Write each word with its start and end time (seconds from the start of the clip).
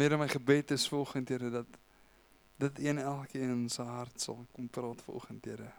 Here 0.00 0.16
my 0.16 0.28
gebed 0.28 0.70
is 0.70 0.88
volgens 0.88 1.28
Here 1.28 1.50
dat 1.50 1.66
dat 2.56 2.78
een 2.78 2.98
elkeen 2.98 3.68
se 3.68 3.82
hart 3.82 4.20
sal 4.20 4.46
kom 4.52 4.68
praat 4.68 5.02
volgens 5.02 5.44
Here. 5.44 5.72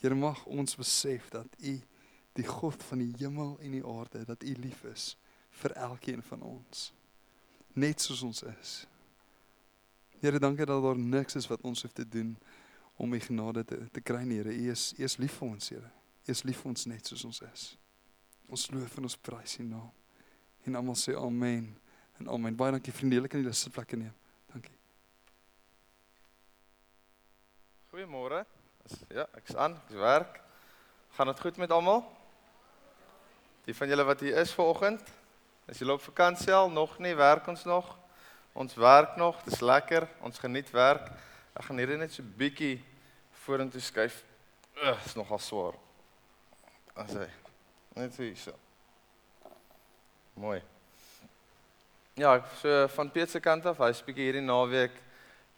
Here 0.00 0.14
mag 0.14 0.44
ons 0.44 0.76
besef 0.76 1.28
dat 1.28 1.46
U 1.58 1.80
die 2.32 2.46
God 2.46 2.82
van 2.82 2.98
die 2.98 3.12
hemel 3.18 3.58
en 3.60 3.70
die 3.70 3.84
aarde, 3.86 4.24
dat 4.24 4.42
U 4.42 4.54
lief 4.60 4.84
is 4.84 5.16
vir 5.50 5.72
elkeen 5.72 6.22
van 6.22 6.42
ons. 6.42 6.92
Net 7.72 8.00
soos 8.00 8.22
ons 8.22 8.42
is. 8.42 8.86
Here, 10.20 10.38
dankie 10.38 10.64
dat 10.64 10.82
daar 10.82 10.98
niks 10.98 11.36
is 11.36 11.48
wat 11.48 11.60
ons 11.60 11.82
hoef 11.82 11.92
te 11.92 12.08
doen 12.08 12.36
om 12.96 13.12
U 13.12 13.20
genade 13.20 13.64
te 13.64 13.80
te 13.92 14.00
kry, 14.00 14.24
Here. 14.24 14.52
U 14.52 14.70
is 14.70 14.92
U 14.98 15.04
is 15.04 15.16
lief 15.16 15.36
vir 15.40 15.48
ons, 15.48 15.68
Here. 15.68 15.90
U 16.26 16.30
is 16.32 16.42
lief 16.42 16.60
vir 16.60 16.72
ons 16.72 16.86
net 16.86 17.06
soos 17.06 17.24
ons 17.24 17.40
is. 17.52 17.64
Ons 18.48 18.70
loof 18.70 18.96
en 18.96 19.08
ons 19.08 19.16
prys 19.16 19.58
U 19.60 19.64
naam. 19.64 19.92
En 20.64 20.80
almal 20.80 20.96
sê 20.96 21.16
amen. 21.16 21.76
En 22.18 22.28
amen. 22.28 22.56
Baie 22.56 22.72
dankie 22.72 22.92
vriende, 22.92 23.18
julle 23.18 23.28
kan 23.28 23.42
julle 23.42 23.54
sitplekke 23.56 23.96
neem. 23.96 24.14
Dankie. 24.52 24.76
Goeiemôre. 27.92 28.44
Ja, 29.10 29.26
ek's 29.36 29.54
aan, 29.54 29.76
ek's 29.86 30.00
werk. 30.00 30.40
Gaan 31.16 31.26
dit 31.32 31.40
goed 31.40 31.56
met 31.56 31.70
almal? 31.70 32.04
Die 33.66 33.74
van 33.74 33.88
julle 33.88 34.04
wat 34.06 34.20
hier 34.22 34.36
is 34.38 34.52
vanoggend, 34.54 35.02
is 35.66 35.78
julle 35.82 35.96
op 35.96 36.02
vakansie 36.04 36.52
al? 36.54 36.70
Nog 36.70 36.98
nie, 37.02 37.14
werk 37.18 37.48
ons 37.50 37.64
nog? 37.64 37.96
Ons 38.52 38.74
werk 38.74 39.16
nog, 39.16 39.42
dis 39.42 39.60
lekker. 39.60 40.06
Ons 40.24 40.38
geniet 40.38 40.70
werk. 40.70 41.10
Ek 41.56 41.66
gaan 41.66 41.80
hierdie 41.80 41.98
net 42.00 42.14
so 42.14 42.24
bietjie 42.38 42.78
vorentoe 43.42 43.82
skuif. 43.82 44.22
Ugh, 44.76 45.02
is 45.04 45.16
nogal 45.18 45.40
swaar. 45.40 45.76
As 46.96 47.12
hy 47.16 47.26
net 47.96 48.16
so. 48.36 48.54
Mooi. 50.36 50.62
Ja, 52.16 52.38
so 52.62 52.86
van 52.88 53.10
Piet 53.12 53.28
se 53.28 53.40
kant 53.44 53.66
af, 53.68 53.76
hy's 53.84 53.98
bietjie 54.00 54.24
hierdie 54.30 54.40
naweek 54.40 54.94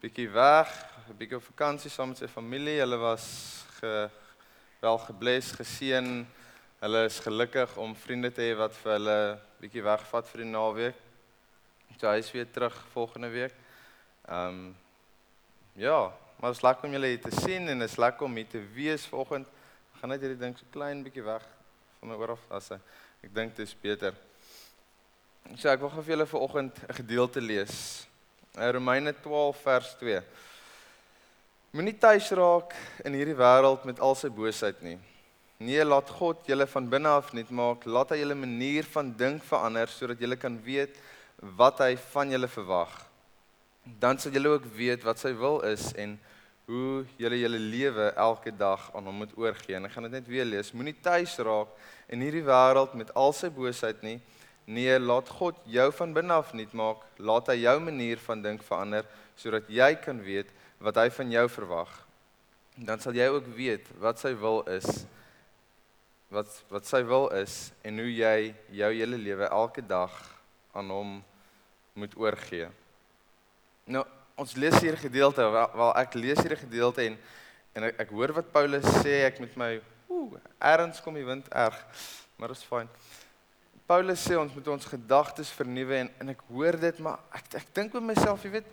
bietjie 0.02 0.24
weg, 0.34 0.72
'n 1.06 1.14
bietjie 1.14 1.36
op 1.38 1.44
vakansie 1.44 1.91
saam 1.91 2.08
met 2.10 2.19
sy 2.19 2.27
familie. 2.27 2.80
Hulle 2.80 2.98
was 2.98 3.27
ge, 3.78 4.10
wel 4.80 4.98
gebless, 5.05 5.52
geseën. 5.55 6.27
Hulle 6.80 7.05
is 7.05 7.20
gelukkig 7.22 7.77
om 7.78 7.94
vriende 7.94 8.33
te 8.34 8.42
hê 8.42 8.56
wat 8.58 8.74
vir 8.74 8.92
hulle 8.96 9.38
bietjie 9.60 9.84
wegvat 9.86 10.27
vir 10.33 10.42
die 10.42 10.50
naweek. 10.50 10.98
So 12.00 12.10
hy 12.10 12.18
is 12.18 12.33
weer 12.34 12.50
terug 12.50 12.74
volgende 12.90 13.30
week. 13.30 13.55
Ehm 14.27 14.48
um, 14.48 14.77
ja, 15.77 16.11
maar 16.40 16.50
dit 16.50 16.58
is 16.58 16.66
lekker 16.66 16.88
om 16.88 16.92
julle 16.92 17.06
hier 17.06 17.22
te 17.22 17.36
sien 17.38 17.68
en 17.68 17.78
dit 17.78 17.90
is 17.90 17.98
lekker 17.98 18.27
om 18.27 18.34
hier 18.34 18.50
te 18.50 18.64
wees 18.74 19.06
vanoggend. 19.06 19.46
Ek 19.94 20.00
gaan 20.00 20.11
net 20.11 20.27
hierdie 20.27 20.42
ding 20.42 20.58
so 20.58 20.66
klein 20.74 21.06
bietjie 21.06 21.22
weg 21.22 21.46
van 22.00 22.08
my 22.08 22.18
oor 22.18 22.34
af 22.34 22.50
as 22.50 22.72
ek 22.72 23.30
dink 23.30 23.55
dit 23.55 23.62
is 23.62 23.78
beter. 23.78 24.18
So 25.56 25.70
ek 25.72 25.80
wil 25.80 25.88
gou 25.88 26.02
vir 26.04 26.12
julle 26.12 26.27
vanoggend 26.28 26.77
'n 26.77 26.94
gedeelte 26.94 27.41
lees. 27.41 28.06
In 28.54 28.70
Romeine 28.72 29.14
12 29.22 29.56
vers 29.62 29.94
2. 29.98 30.22
Moenie 31.72 31.98
tuis 31.98 32.30
raak 32.32 32.74
in 33.05 33.14
hierdie 33.14 33.36
wêreld 33.36 33.84
met 33.84 34.00
al 34.00 34.14
sy 34.14 34.28
boosheid 34.28 34.82
nie. 34.82 34.98
Nee, 35.58 35.84
laat 35.84 36.10
God 36.10 36.46
julle 36.46 36.66
van 36.66 36.88
binne 36.88 37.08
af 37.08 37.32
nuut 37.32 37.50
maak. 37.50 37.86
Laat 37.86 38.10
hy 38.10 38.18
julle 38.18 38.34
manier 38.34 38.84
van 38.84 39.16
dink 39.16 39.42
verander 39.42 39.88
sodat 39.88 40.20
julle 40.20 40.36
kan 40.36 40.62
weet 40.62 41.00
wat 41.40 41.78
hy 41.78 41.96
van 41.96 42.30
julle 42.30 42.48
verwag. 42.48 42.92
Dan 43.84 44.18
sal 44.18 44.33
julle 44.33 44.48
ook 44.48 44.66
weet 44.77 45.02
wat 45.02 45.18
sy 45.18 45.33
wil 45.33 45.60
is 45.60 45.94
en 45.94 46.20
hoe 46.66 47.06
julle 47.16 47.40
julle 47.40 47.58
lewe 47.58 48.12
elke 48.16 48.52
dag 48.52 48.90
aan 48.94 49.05
hom 49.05 49.14
moet 49.14 49.33
oorgee. 49.36 49.77
En 49.77 49.86
ek 49.86 49.92
gaan 49.92 50.02
dit 50.02 50.12
net 50.12 50.28
weer 50.28 50.44
lees. 50.44 50.72
Moenie 50.72 51.00
tuis 51.00 51.38
raak 51.38 51.68
in 52.08 52.20
hierdie 52.20 52.44
wêreld 52.44 52.94
met 52.94 53.14
al 53.14 53.33
sy 53.33 53.48
boosheid 53.48 54.02
nie. 54.02 54.20
Nee, 54.69 54.98
laat 55.00 55.30
God 55.33 55.56
jou 55.64 55.86
van 55.97 56.11
binne 56.12 56.34
af 56.36 56.52
nuut 56.52 56.72
maak. 56.77 57.05
Laat 57.16 57.47
hy 57.48 57.62
jou 57.62 57.78
manier 57.80 58.20
van 58.20 58.42
dink 58.44 58.61
verander 58.66 59.06
sodat 59.38 59.69
jy 59.72 59.94
kan 60.02 60.19
weet 60.20 60.50
wat 60.84 60.98
hy 61.00 61.06
van 61.14 61.30
jou 61.33 61.44
verwag. 61.55 61.92
Dan 62.77 63.00
sal 63.00 63.16
jy 63.16 63.30
ook 63.33 63.46
weet 63.56 63.86
wat 64.02 64.20
sy 64.20 64.34
wil 64.36 64.61
is. 64.69 65.06
Wat 66.29 66.52
wat 66.68 66.84
sy 66.84 67.01
wil 67.08 67.30
is 67.39 67.70
en 67.86 68.02
hoe 68.02 68.11
jy 68.12 68.51
jou 68.77 68.90
hele 68.92 69.17
lewe 69.17 69.48
elke 69.48 69.80
dag 69.80 70.12
aan 70.77 70.92
hom 70.92 71.14
moet 71.96 72.17
oorgee. 72.20 72.68
Nou, 73.89 74.05
ons 74.36 74.52
lees 74.61 74.77
hier 74.85 74.98
gedeelte 75.00 75.48
wel, 75.48 75.70
wel 75.80 75.95
ek 76.02 76.14
lees 76.14 76.42
hier 76.45 76.52
'n 76.52 76.67
gedeelte 76.67 77.06
en 77.06 77.17
en 77.73 77.85
ek, 77.89 78.00
ek 78.05 78.11
hoor 78.11 78.33
wat 78.33 78.52
Paulus 78.52 78.85
sê, 79.00 79.24
ek 79.24 79.40
met 79.40 79.56
my 79.56 79.80
ooh, 80.08 80.36
erns 80.61 81.00
kom 81.00 81.14
die 81.14 81.24
wind 81.24 81.48
erg, 81.48 81.79
maar 82.36 82.48
dit 82.48 82.56
is 82.58 82.64
fyn. 82.64 82.89
Paulus 83.88 84.20
sê 84.20 84.36
ons 84.36 84.52
moet 84.52 84.66
ons 84.68 84.84
gedagtes 84.84 85.48
vernuwe 85.56 85.96
en 85.96 86.08
en 86.20 86.28
ek 86.34 86.42
hoor 86.52 86.76
dit 86.76 86.98
maar 87.00 87.22
ek 87.32 87.54
ek 87.56 87.68
dink 87.72 87.94
by 87.94 88.02
myself, 88.04 88.42
jy 88.44 88.58
weet, 88.58 88.66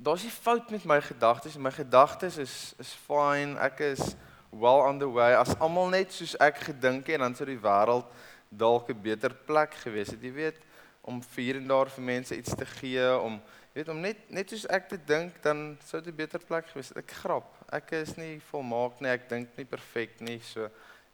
daar's 0.00 0.24
nie 0.24 0.32
fout 0.32 0.70
met 0.72 0.86
my 0.88 0.96
gedagtes, 1.04 1.58
my 1.60 1.72
gedagtes 1.74 2.38
is 2.40 2.54
is 2.80 2.94
fine. 3.04 3.58
Ek 3.60 3.82
is 3.84 4.14
well 4.48 4.80
on 4.86 5.02
the 5.02 5.10
way. 5.10 5.34
As 5.36 5.52
almal 5.60 5.92
net 5.92 6.16
soos 6.16 6.32
ek 6.40 6.62
gedink 6.70 7.12
het, 7.12 7.20
dan 7.20 7.36
sou 7.36 7.44
die 7.50 7.60
wêreld 7.60 8.08
dalk 8.48 8.88
'n 8.88 9.04
beter 9.04 9.34
plek 9.34 9.76
gewees 9.84 10.16
het. 10.16 10.22
Jy 10.22 10.32
weet, 10.32 10.58
om 11.02 11.20
vir 11.20 11.60
en 11.60 11.68
daar 11.68 11.92
vir 11.92 12.04
mense 12.04 12.36
iets 12.36 12.56
te 12.56 12.66
gee, 12.80 13.04
om 13.20 13.36
jy 13.74 13.84
weet 13.84 13.88
om 13.88 14.00
net 14.00 14.30
net 14.30 14.48
soos 14.48 14.66
ek 14.66 14.88
te 14.88 14.96
dink, 14.96 15.42
dan 15.42 15.76
sou 15.84 16.00
dit 16.00 16.08
'n 16.08 16.16
beter 16.16 16.40
plek 16.40 16.72
gewees 16.72 16.88
het. 16.88 17.04
Ek 17.04 17.10
grap. 17.20 17.52
Ek 17.68 17.92
is 17.92 18.16
nie 18.16 18.40
volmaak 18.50 19.00
nie. 19.00 19.10
Ek 19.10 19.28
dink 19.28 19.48
nie 19.56 19.68
perfek 19.68 20.20
nie. 20.20 20.40
So 20.40 20.70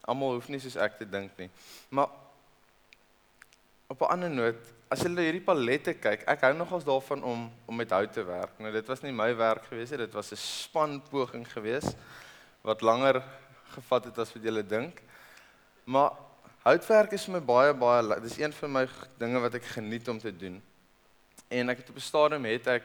almal 0.06 0.34
hoef 0.34 0.48
nie 0.48 0.60
soos 0.60 0.76
ek 0.76 0.98
te 0.98 1.04
dink 1.04 1.36
nie. 1.36 1.50
Maar 1.90 2.29
op 3.90 4.00
'n 4.00 4.12
ander 4.14 4.30
noot, 4.30 4.62
as 4.88 5.02
jy 5.02 5.10
hierdie 5.10 5.42
palette 5.42 5.94
kyk, 5.94 6.22
ek 6.30 6.40
hou 6.46 6.52
nogals 6.54 6.84
daarvan 6.84 7.22
om 7.22 7.50
om 7.66 7.76
met 7.76 7.90
hout 7.90 8.12
te 8.12 8.22
werk. 8.22 8.58
Nou 8.58 8.72
dit 8.72 8.86
was 8.86 9.02
nie 9.02 9.12
my 9.12 9.34
werk 9.36 9.64
gewees 9.66 9.90
nie, 9.90 9.98
dit 9.98 10.12
was 10.14 10.32
'n 10.32 10.36
span 10.36 11.02
poging 11.10 11.46
geweest 11.52 11.96
wat 12.62 12.82
langer 12.82 13.22
gevat 13.74 14.04
het 14.04 14.18
as 14.18 14.32
wat 14.32 14.42
jy 14.42 14.62
dink. 14.62 15.02
Maar 15.84 16.10
houtwerk 16.62 17.12
is 17.12 17.24
vir 17.24 17.34
my 17.34 17.40
baie 17.40 17.74
baie 17.74 18.20
dis 18.20 18.38
een 18.38 18.52
van 18.52 18.72
my 18.72 18.88
dinge 19.18 19.40
wat 19.40 19.54
ek 19.54 19.64
geniet 19.64 20.08
om 20.08 20.18
te 20.18 20.36
doen. 20.36 20.62
En 21.48 21.68
ek 21.68 21.78
het 21.78 21.90
op 21.90 21.96
'n 21.96 22.00
stadium 22.00 22.44
het 22.44 22.66
ek 22.66 22.82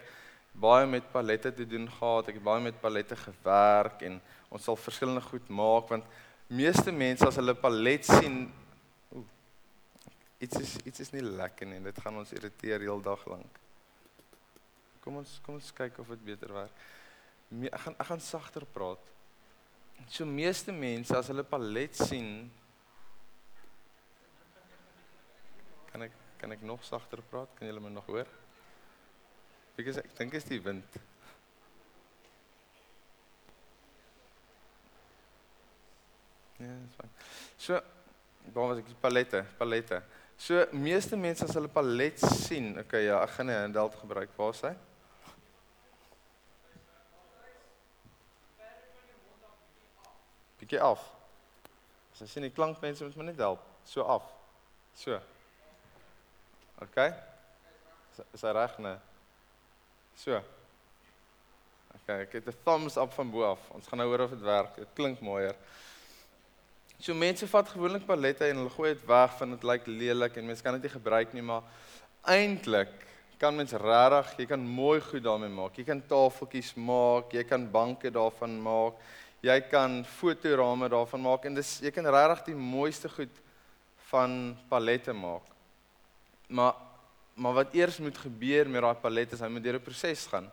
baie 0.52 0.88
met 0.88 1.12
palette 1.12 1.54
te 1.54 1.68
doen 1.68 1.90
gehad. 1.90 2.28
Ek 2.28 2.34
het 2.34 2.44
baie 2.44 2.62
met 2.62 2.82
palette 2.82 3.16
gewerk 3.16 4.02
en 4.02 4.22
ons 4.50 4.64
sal 4.64 4.76
verskillende 4.76 5.22
goed 5.22 5.48
maak 5.50 5.90
want 5.90 6.04
meeste 6.48 6.92
mense 6.92 7.26
as 7.26 7.36
hulle 7.36 7.54
palet 7.54 8.06
sien 8.06 8.52
iets 10.40 10.60
is 10.60 10.76
iets 10.84 11.00
is 11.06 11.14
nie 11.16 11.24
lekker 11.24 11.70
nie. 11.70 11.80
Dit 11.86 12.00
gaan 12.04 12.18
ons 12.20 12.34
irriteer 12.36 12.84
heel 12.84 13.02
dag 13.02 13.24
lank. 13.32 13.60
Kom 15.04 15.22
ons 15.22 15.40
kom 15.46 15.60
ons 15.60 15.72
kyk 15.78 16.00
of 16.04 16.12
dit 16.16 16.26
beter 16.34 16.54
werk. 16.56 16.86
Me, 17.50 17.70
ek 17.70 17.82
gaan 17.86 17.98
ek 18.00 18.10
gaan 18.12 18.24
sagter 18.24 18.66
praat. 18.76 19.12
So 20.12 20.28
meeste 20.28 20.74
mense 20.76 21.16
as 21.16 21.32
hulle 21.32 21.46
palet 21.48 21.96
sien 21.96 22.52
kan 25.92 26.04
ek 26.10 26.22
kan 26.42 26.52
ek 26.52 26.66
nog 26.68 26.84
sagter 26.84 27.22
praat? 27.32 27.50
Kan 27.58 27.70
julle 27.70 27.82
my 27.82 27.94
nog 27.94 28.08
hoor? 28.12 28.28
Is 29.78 29.98
ek 30.00 30.12
dink 30.18 30.36
is 30.38 30.48
die 30.48 30.60
wind. 30.64 30.98
Ja, 36.60 36.72
dis 36.72 36.96
fyn. 36.96 37.16
So, 37.60 37.80
daar 38.54 38.70
was 38.70 38.80
ek 38.80 38.88
die 38.88 39.00
palette, 39.02 39.42
palette. 39.60 40.00
So 40.38 40.66
meeste 40.72 41.18
mense 41.18 41.46
as 41.46 41.56
hulle 41.56 41.70
palet 41.72 42.20
sien, 42.20 42.74
okay 42.80 43.06
ja, 43.06 43.22
ek 43.24 43.38
gaan 43.38 43.50
'n 43.50 43.62
handheld 43.62 43.96
gebruik. 43.96 44.30
Waar 44.38 44.54
is 44.54 44.62
hy? 44.62 44.76
Bietjie 50.60 50.82
af. 50.82 51.02
As 52.14 52.20
jy 52.20 52.28
sien 52.28 52.44
die 52.44 52.52
klankmense 52.52 53.04
moet 53.04 53.16
my 53.16 53.24
net 53.24 53.38
help. 53.38 53.62
So 53.86 54.02
af. 54.02 54.24
So. 54.96 55.20
Okay. 56.82 57.14
Is, 58.34 58.42
hy 58.42 58.52
reg 58.56 58.78
nee? 58.80 58.96
So. 60.16 60.40
Okay, 61.96 62.22
ek 62.24 62.34
het 62.34 62.48
'n 62.48 62.58
thumbs 62.64 62.98
up 62.98 63.14
van 63.14 63.32
bo 63.32 63.44
af. 63.44 63.70
Ons 63.72 63.88
gaan 63.88 64.00
nou 64.00 64.10
hoor 64.10 64.26
of 64.26 64.30
dit 64.30 64.42
werk. 64.42 64.76
Dit 64.76 64.94
klink 64.94 65.20
mooier. 65.20 65.56
So 67.00 67.14
mense 67.14 67.48
vat 67.48 67.70
gewoonlik 67.70 68.06
pallette 68.08 68.48
en 68.48 68.62
hulle 68.62 68.70
gooi 68.72 68.94
dit 68.94 69.08
weg 69.08 69.34
van 69.38 69.50
dit 69.56 69.64
lyk 69.64 69.88
lelik 69.88 70.38
en 70.38 70.46
mense 70.48 70.64
kan 70.64 70.78
dit 70.78 70.88
nie 70.88 70.94
gebruik 70.94 71.34
nie, 71.34 71.44
maar 71.44 71.64
eintlik 72.24 72.94
kan 73.38 73.56
mens 73.56 73.74
regtig, 73.76 74.32
jy 74.40 74.46
kan 74.48 74.62
mooi 74.64 75.02
goed 75.04 75.24
daarmee 75.26 75.52
maak. 75.52 75.76
Jy 75.76 75.84
kan 75.84 76.02
tafeltjies 76.08 76.72
maak, 76.80 77.34
jy 77.36 77.44
kan 77.44 77.66
banke 77.72 78.12
daarvan 78.14 78.56
maak. 78.64 79.02
Jy 79.44 79.58
kan 79.70 80.00
fotorame 80.08 80.88
daarvan 80.90 81.22
maak 81.22 81.46
en 81.46 81.60
dis 81.60 81.76
jy 81.84 81.92
kan 81.94 82.08
regtig 82.16 82.48
die 82.54 82.58
mooiste 82.58 83.12
goed 83.12 83.42
van 84.10 84.56
pallette 84.72 85.14
maak. 85.14 85.46
Maar 86.48 86.82
maar 87.36 87.52
wat 87.52 87.74
eers 87.76 87.98
moet 88.00 88.16
gebeur 88.16 88.70
met 88.72 88.80
daai 88.82 88.96
palette 88.96 89.36
is 89.36 89.42
hy 89.44 89.50
moet 89.52 89.64
deur 89.64 89.76
'n 89.76 89.84
proses 89.84 90.26
gaan. 90.32 90.48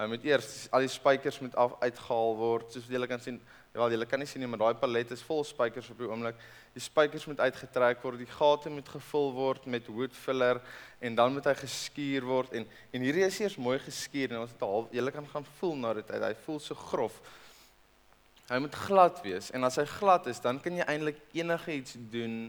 Hy 0.00 0.06
moet 0.08 0.22
eers 0.24 0.52
al 0.72 0.86
die 0.86 0.88
spykers 0.88 1.42
moet 1.44 1.56
af 1.60 1.74
uitgehaal 1.82 2.38
word, 2.38 2.70
soos 2.72 2.86
julle 2.88 3.08
kan 3.08 3.20
sien. 3.20 3.36
Wel, 3.74 3.92
julle 3.92 4.06
kan 4.08 4.18
nie 4.18 4.26
sien 4.26 4.40
nie, 4.40 4.48
maar 4.48 4.62
daai 4.62 4.78
palet 4.80 5.10
is 5.12 5.20
vol 5.22 5.44
spykers 5.44 5.90
op 5.92 5.98
die 6.00 6.08
oomblik. 6.08 6.38
Die 6.72 6.80
spykers 6.80 7.26
moet 7.28 7.42
uitgetrek 7.44 8.00
word, 8.02 8.22
die 8.22 8.30
gate 8.30 8.72
moet 8.72 8.88
gevul 8.88 9.28
word 9.36 9.66
met 9.68 9.90
wood 9.92 10.16
filler 10.16 10.62
en 11.04 11.18
dan 11.18 11.36
moet 11.36 11.50
hy 11.50 11.54
geskuur 11.58 12.24
word 12.26 12.56
en 12.56 12.64
en 12.96 13.04
hierdie 13.04 13.26
is 13.26 13.38
eers 13.42 13.58
mooi 13.60 13.76
geskuur 13.82 14.32
en 14.32 14.40
ons 14.46 14.54
het 14.54 14.64
al 14.64 14.88
julle 14.96 15.12
kan 15.14 15.28
gaan 15.34 15.46
voel 15.58 15.76
na 15.82 15.92
dit 16.00 16.14
uit. 16.14 16.24
Hy 16.24 16.32
voel 16.46 16.62
so 16.64 16.80
grof. 16.86 17.20
Hy 18.48 18.58
moet 18.64 18.80
glad 18.86 19.20
wees 19.26 19.52
en 19.54 19.68
as 19.68 19.76
hy 19.82 19.84
glad 19.98 20.32
is, 20.32 20.40
dan 20.40 20.62
kan 20.64 20.80
jy 20.80 20.88
eintlik 20.88 21.20
enige 21.36 21.76
iets 21.76 21.98
doen 22.10 22.40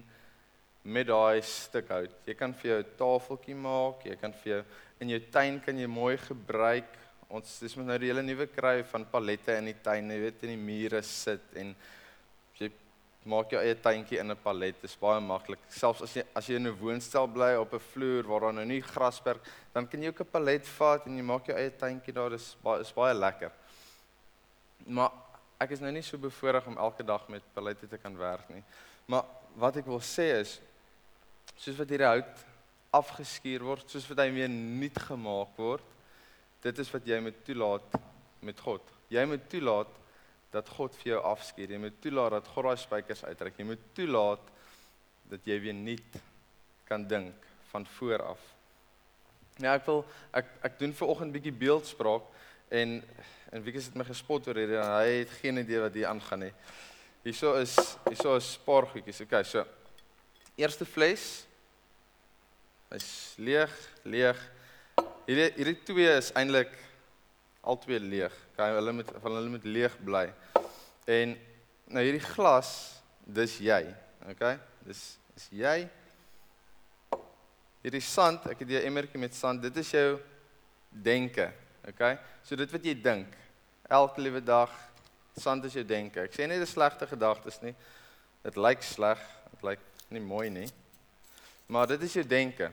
met 0.82 1.12
daai 1.12 1.44
stuk 1.46 1.92
hout. 1.94 2.16
Jy 2.26 2.38
kan 2.40 2.56
vir 2.64 2.72
jou 2.72 2.80
'n 2.80 2.98
tafeltjie 2.98 3.60
maak, 3.60 4.08
jy 4.08 4.16
kan 4.16 4.34
vir 4.34 4.54
jou 4.54 4.64
in 5.02 5.10
jou 5.10 5.22
tuin 5.32 5.60
kan 5.60 5.78
jy 5.78 5.88
mooi 5.88 6.18
gebruik. 6.18 7.01
Ons 7.32 7.60
dis 7.64 7.76
moet 7.80 7.88
nou 7.88 7.98
die 8.02 8.10
hele 8.12 8.24
nuwe 8.26 8.46
kry 8.52 8.82
van 8.92 9.06
palette 9.08 9.56
in 9.56 9.70
die 9.70 9.78
tuin, 9.84 10.10
jy 10.12 10.20
weet 10.20 10.42
in 10.44 10.52
die 10.52 10.60
mure 10.60 11.00
sit 11.08 11.54
en 11.62 11.70
jy 12.60 12.68
maak 13.32 13.54
jou 13.54 13.62
eie 13.62 13.78
tuintjie 13.80 14.20
in 14.20 14.32
'n 14.32 14.44
palet. 14.44 14.76
Dit 14.82 14.90
is 14.90 14.98
baie 15.00 15.22
maklik. 15.22 15.60
Selfs 15.70 16.02
as 16.02 16.14
jy 16.16 16.24
as 16.36 16.48
jy 16.48 16.56
in 16.56 16.68
'n 16.68 16.78
woonstel 16.80 17.28
bly 17.28 17.56
op 17.56 17.74
'n 17.74 17.80
vloer 17.80 18.28
waar 18.28 18.42
daar 18.42 18.54
nou 18.54 18.66
nie 18.66 18.82
grasperk, 18.82 19.40
dan 19.74 19.88
kan 19.88 20.02
jy 20.02 20.10
ook 20.10 20.22
'n 20.22 20.32
palet 20.32 20.66
vat 20.66 21.08
en 21.08 21.18
jy 21.18 21.24
maak 21.24 21.46
jou 21.46 21.58
eie 21.58 21.72
tuintjie 21.72 22.14
daar. 22.14 22.30
Dis 22.30 22.56
baie 22.64 22.82
is 22.82 22.92
baie 22.92 23.14
lekker. 23.14 23.52
Maar 24.88 25.12
ek 25.60 25.72
is 25.72 25.80
nou 25.80 25.92
nie 25.92 26.02
so 26.02 26.18
bevoorreg 26.18 26.68
om 26.68 26.78
elke 26.78 27.04
dag 27.04 27.30
met 27.30 27.42
palette 27.54 27.88
te 27.88 27.98
kan 27.98 28.18
werk 28.18 28.50
nie. 28.50 28.64
Maar 29.06 29.24
wat 29.56 29.78
ek 29.78 29.86
wil 29.86 30.00
sê 30.00 30.42
is 30.42 30.60
soos 31.56 31.78
wat 31.78 31.90
hierdie 31.90 32.08
hout 32.08 32.46
afgeskuur 32.92 33.64
word, 33.64 33.90
soos 33.90 34.08
wat 34.10 34.18
hy 34.18 34.32
weer 34.32 34.50
nuut 34.50 34.98
gemaak 35.00 35.58
word, 35.58 35.84
dit 36.62 36.80
is 36.84 36.92
wat 36.94 37.08
jy 37.08 37.20
moet 37.24 37.40
toelaat 37.46 37.98
met 38.46 38.60
God. 38.60 38.94
Jy 39.12 39.24
moet 39.30 39.44
toelaat 39.52 39.92
dat 40.52 40.70
God 40.76 40.96
vir 41.02 41.14
jou 41.14 41.22
afskuur. 41.32 41.72
Jy 41.72 41.80
moet 41.82 42.00
toelaat 42.04 42.36
dat 42.38 42.50
God 42.54 42.68
daai 42.68 42.82
spykers 42.82 43.24
uittrek. 43.26 43.60
Jy 43.60 43.68
moet 43.72 43.84
toelaat 43.98 44.50
dat 45.32 45.48
jy 45.48 45.60
weer 45.64 45.78
nuut 45.78 46.18
kan 46.90 47.06
dink 47.08 47.50
van 47.72 47.86
voor 47.98 48.24
af. 48.34 48.48
Ja, 49.62 49.76
ek 49.76 49.86
wil 49.88 50.02
ek 50.36 50.50
ek 50.68 50.80
doen 50.80 50.96
ver 50.98 51.12
oggend 51.14 51.36
bietjie 51.36 51.54
beeldspraak 51.56 52.26
en 52.72 53.00
en 53.52 53.64
wie 53.66 53.74
het 53.76 53.96
my 54.00 54.06
gespot 54.08 54.46
oor 54.48 54.58
hierdie 54.60 54.80
en 54.80 54.94
hy 54.96 55.16
het 55.22 55.32
geen 55.42 55.60
idee 55.60 55.82
wat 55.84 55.96
hier 55.96 56.08
aangaan 56.08 56.46
nie. 56.48 56.54
Hierso 57.26 57.54
is 57.60 57.76
hierso 58.08 58.38
is 58.40 58.54
paar 58.66 58.88
goedjies. 58.92 59.22
Okay, 59.28 59.44
so 59.44 59.66
eerste 60.56 60.88
fles 60.88 61.46
Hy's 62.92 63.12
leeg, 63.40 63.72
leeg. 64.04 64.40
Hierdie 65.28 65.52
hierdie 65.54 65.78
twee 65.86 66.10
is 66.18 66.32
eintlik 66.34 66.72
albei 67.62 68.00
leeg. 68.02 68.34
Okay, 68.54 68.72
hulle 68.74 68.94
moet 68.98 69.10
van 69.22 69.36
hulle 69.38 69.52
moet 69.54 69.66
leeg 69.70 69.98
bly. 70.02 70.24
En 71.06 71.36
nou 71.94 72.04
hierdie 72.06 72.24
glas, 72.26 72.72
dis 73.22 73.60
jy. 73.62 73.84
Okay? 74.32 74.56
Dis 74.88 75.04
is 75.38 75.46
jy. 75.62 75.76
Hierdie 77.86 78.02
sand, 78.06 78.50
ek 78.50 78.64
het 78.64 78.74
hier 78.74 78.82
'n 78.82 78.90
emmertjie 78.90 79.22
met 79.22 79.36
sand. 79.36 79.62
Dit 79.62 79.78
is 79.78 79.92
jou 79.92 80.20
denke. 80.90 81.52
Okay? 81.88 82.18
So 82.44 82.56
dit 82.56 82.72
wat 82.72 82.84
jy 82.84 82.96
dink 82.96 83.38
elke 83.90 84.22
liewe 84.22 84.42
dag, 84.42 84.70
sand 85.38 85.66
is 85.66 85.74
jou 85.74 85.86
denke. 85.86 86.22
Ek 86.22 86.34
sê 86.34 86.48
nie 86.48 86.58
dit 86.58 86.68
is 86.68 86.74
slegte 86.74 87.08
gedagtes 87.08 87.62
nie. 87.62 87.76
Dit 88.44 88.58
lyk 88.58 88.82
sleg, 88.82 89.20
dit 89.52 89.64
lyk 89.64 89.80
nie 90.10 90.20
mooi 90.20 90.50
nie. 90.50 90.68
Maar 91.68 91.88
dit 91.88 92.02
is 92.02 92.14
jou 92.14 92.24
denke. 92.26 92.72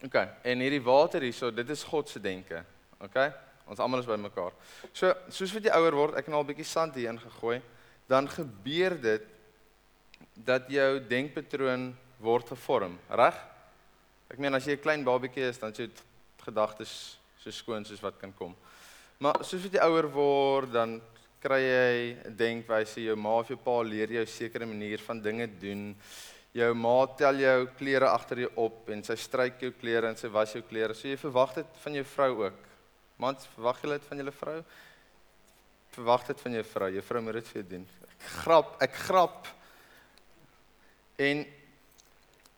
OK, 0.00 0.16
en 0.42 0.62
hierdie 0.64 0.80
water 0.80 1.22
hierso, 1.26 1.50
dit 1.52 1.70
is 1.70 1.82
God 1.84 2.08
se 2.08 2.20
denke. 2.20 2.62
OK? 3.04 3.18
Ons 3.70 3.82
almal 3.84 4.00
is 4.00 4.08
bymekaar. 4.08 4.54
So, 4.96 5.12
soos 5.28 5.52
wat 5.54 5.66
jy 5.68 5.74
ouer 5.76 5.96
word, 5.96 6.16
ek 6.18 6.26
het 6.26 6.34
al 6.34 6.42
'n 6.42 6.48
bietjie 6.48 6.64
sand 6.64 6.94
hier 6.94 7.12
ingegooi, 7.12 7.60
dan 8.08 8.28
gebeur 8.28 8.96
dit 9.00 9.26
dat 10.34 10.68
jou 10.68 11.00
denkpatroon 11.00 11.94
word 12.18 12.48
gevorm, 12.48 12.98
reg? 13.08 13.36
Ek 14.30 14.38
meen 14.38 14.54
as 14.54 14.66
jy 14.66 14.72
'n 14.72 14.82
klein 14.82 15.04
babatjie 15.04 15.48
is, 15.48 15.58
dan 15.58 15.72
jy 15.72 15.90
gedagtes 16.42 17.18
so 17.38 17.50
skoon 17.50 17.84
soos 17.84 18.02
wat 18.02 18.18
kan 18.18 18.32
kom. 18.32 18.56
Maar 19.18 19.44
soos 19.44 19.62
wat 19.62 19.72
jy 19.72 19.80
ouer 19.80 20.08
word, 20.08 20.72
dan 20.72 21.00
kry 21.40 21.60
jy 21.60 22.16
'n 22.24 22.36
denkwyse, 22.36 23.04
jou 23.04 23.16
ma 23.16 23.38
of 23.40 23.48
jou 23.48 23.56
pa 23.56 23.82
leer 23.82 24.08
jou 24.08 24.22
'n 24.22 24.26
sekere 24.26 24.66
manier 24.66 24.98
van 24.98 25.20
dinge 25.20 25.46
doen 25.46 25.96
jou 26.56 26.70
ma 26.74 26.94
tel 27.18 27.38
jou 27.44 27.58
klere 27.78 28.08
agter 28.10 28.44
jou 28.44 28.50
op 28.64 28.88
en 28.90 29.04
sy 29.06 29.16
stryk 29.18 29.62
jou 29.62 29.70
klere 29.78 30.10
en 30.10 30.18
sy 30.18 30.30
was 30.32 30.54
jou 30.56 30.62
klere. 30.66 30.96
So 30.98 31.08
jy 31.08 31.18
verwag 31.20 31.54
dit 31.60 31.78
van 31.84 31.98
jou 32.00 32.04
vrou 32.14 32.30
ook. 32.46 32.66
Mans, 33.20 33.46
verwag 33.54 33.82
jy 33.84 33.92
dit 33.92 34.10
van 34.10 34.22
julle 34.22 34.34
vrou? 34.34 34.58
Verwag 35.94 36.26
dit 36.30 36.42
van 36.44 36.58
jou 36.58 36.66
vrou. 36.72 36.90
Jou 36.96 37.06
vrou 37.06 37.22
moet 37.26 37.38
dit 37.38 37.50
vir 37.52 37.60
jou 37.60 37.66
doen. 37.76 37.86
Ek 38.10 38.28
grap, 38.40 38.76
ek 38.82 39.00
grap. 39.06 39.50
En 41.20 41.46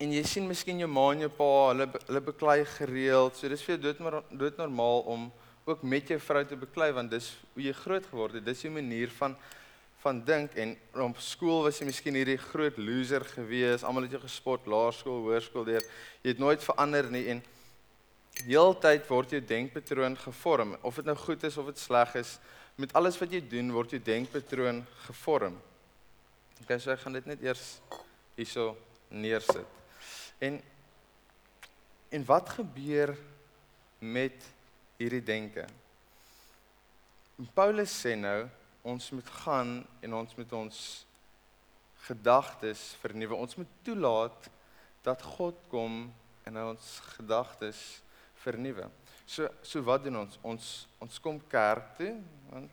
en 0.02 0.10
jy 0.10 0.22
sien 0.26 0.48
miskien 0.50 0.80
jou 0.82 0.88
ma 0.90 1.04
en 1.12 1.20
jou 1.22 1.28
pa, 1.30 1.48
hulle 1.68 1.84
hulle 2.08 2.22
beklei 2.26 2.62
gereeld. 2.66 3.36
So 3.38 3.46
dis 3.50 3.62
vir 3.62 3.76
jou 3.76 3.82
dood 3.84 4.00
maar 4.02 4.16
dood 4.30 4.56
normaal 4.58 5.04
om 5.12 5.28
ook 5.68 5.84
met 5.86 6.08
jou 6.10 6.18
vrou 6.18 6.42
te 6.48 6.58
beklei 6.58 6.88
want 6.96 7.12
dis 7.12 7.28
hoe 7.54 7.62
jy 7.68 7.74
groot 7.84 8.08
geword 8.10 8.38
het. 8.38 8.46
Dis 8.48 8.64
jou 8.64 8.72
manier 8.74 9.12
van 9.20 9.36
van 10.02 10.18
dink 10.26 10.56
en 10.58 10.74
op 11.04 11.20
skool 11.22 11.62
was 11.66 11.78
jy 11.78 11.86
miskien 11.86 12.16
hierdie 12.18 12.38
groot 12.40 12.78
loser 12.78 13.22
gewees. 13.36 13.84
Almal 13.86 14.08
het 14.08 14.16
jou 14.16 14.22
gespot, 14.24 14.66
laerskool, 14.66 15.20
hoërskool 15.28 15.66
deur. 15.68 15.84
Jy 16.24 16.34
het 16.34 16.42
nooit 16.42 16.64
verander 16.64 17.10
nie 17.12 17.24
en 17.30 17.42
heeltyd 18.48 19.06
word 19.10 19.36
jou 19.36 19.42
denkpatroon 19.46 20.16
gevorm. 20.18 20.74
Of 20.82 20.98
dit 20.98 21.06
nou 21.06 21.16
goed 21.20 21.44
is 21.46 21.58
of 21.60 21.68
dit 21.70 21.78
sleg 21.78 22.16
is, 22.18 22.38
met 22.80 22.94
alles 22.98 23.18
wat 23.20 23.34
jy 23.34 23.42
doen 23.46 23.70
word 23.74 23.94
jou 23.94 24.00
denkpatroon 24.02 24.80
gevorm. 25.06 25.58
Okay, 26.64 26.78
so 26.78 26.90
ek 26.94 27.02
gaan 27.04 27.18
dit 27.18 27.28
net 27.28 27.44
eers 27.44 27.66
hierso 28.38 28.72
neersit. 29.12 29.80
En 30.42 30.58
en 32.12 32.24
wat 32.28 32.50
gebeur 32.58 33.14
met 34.04 34.42
hierdie 34.98 35.22
denke? 35.24 35.62
Paulus 37.56 37.94
sê 38.02 38.12
nou 38.20 38.42
ons 38.82 39.10
moet 39.10 39.28
gaan 39.42 39.86
en 40.00 40.14
ons 40.14 40.34
moet 40.36 40.52
ons 40.52 41.06
gedagtes 42.06 42.96
vernuwe. 43.00 43.34
Ons 43.34 43.54
moet 43.54 43.68
toelaat 43.82 44.48
dat 45.02 45.22
God 45.22 45.58
kom 45.70 46.12
en 46.42 46.58
ons 46.64 46.88
gedagtes 47.14 48.02
vernuwe. 48.42 48.88
So 49.26 49.48
so 49.62 49.82
wat 49.86 50.02
doen 50.04 50.18
ons? 50.24 50.38
Ons 50.42 50.70
ons 51.02 51.20
kom 51.22 51.38
kerk 51.50 51.94
toe 51.98 52.14
want 52.50 52.70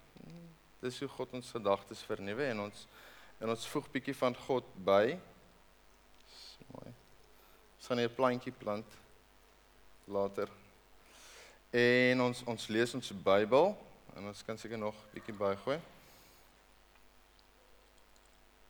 dis 0.81 1.00
hoe 1.03 1.11
God 1.11 1.35
ons 1.38 1.51
gedagtes 1.51 2.01
vernuwe 2.07 2.47
en 2.50 2.65
ons 2.65 2.88
en 3.39 3.53
ons 3.53 3.67
voeg 3.71 3.91
bietjie 3.94 4.17
van 4.17 4.35
God 4.47 4.65
by. 4.85 5.13
Dis 6.25 6.39
mooi. 6.73 6.89
Ons 7.77 7.88
gaan 7.88 8.00
'n 8.00 8.15
plantjie 8.15 8.51
plant 8.51 8.97
later. 10.07 10.50
En 11.71 12.21
ons 12.21 12.44
ons 12.44 12.67
lees 12.67 12.95
ons 12.95 13.11
Bybel 13.23 13.78
en 14.16 14.28
ons 14.28 14.44
kan 14.44 14.57
seker 14.57 14.78
nog 14.78 14.95
bietjie 15.13 15.33
bygooi. 15.37 15.80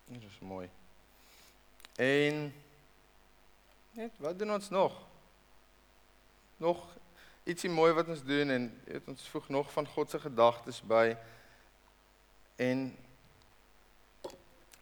Dit 0.10 0.24
is 0.24 0.40
mooi. 0.40 0.70
En 1.96 2.54
net 3.92 4.12
wat 4.18 4.40
doen 4.40 4.54
ons 4.54 4.70
nog? 4.70 4.96
Nog 6.58 6.82
ietsie 7.44 7.70
mooi 7.70 7.94
wat 7.94 8.08
ons 8.10 8.24
doen 8.26 8.50
en 8.50 8.66
weet 8.88 9.08
ons 9.08 9.28
voeg 9.30 9.50
nog 9.50 9.72
van 9.72 9.88
God 9.88 10.10
se 10.10 10.20
gedagtes 10.20 10.82
by. 10.82 11.14
En 12.56 12.98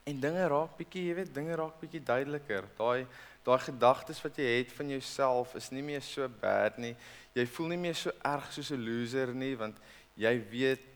en 0.08 0.20
dinge 0.24 0.48
raak 0.48 0.78
bietjie, 0.80 1.10
jy 1.10 1.16
weet, 1.18 1.34
dinge 1.36 1.56
raak 1.60 1.76
bietjie 1.82 2.04
duideliker. 2.04 2.64
Daai 2.80 3.04
daai 3.44 3.60
gedagtes 3.68 4.24
wat 4.24 4.40
jy 4.40 4.48
het 4.62 4.72
van 4.80 4.96
jouself 4.96 5.56
is 5.60 5.68
nie 5.76 5.84
meer 5.84 6.04
so 6.04 6.24
bad 6.40 6.80
nie. 6.80 6.96
Jy 7.36 7.50
voel 7.52 7.74
nie 7.76 7.84
meer 7.84 8.00
so 8.00 8.16
erg 8.24 8.48
soos 8.56 8.72
'n 8.72 8.80
loser 8.80 9.36
nie 9.36 9.56
want 9.60 9.76
jy 10.16 10.40
weet 10.52 10.88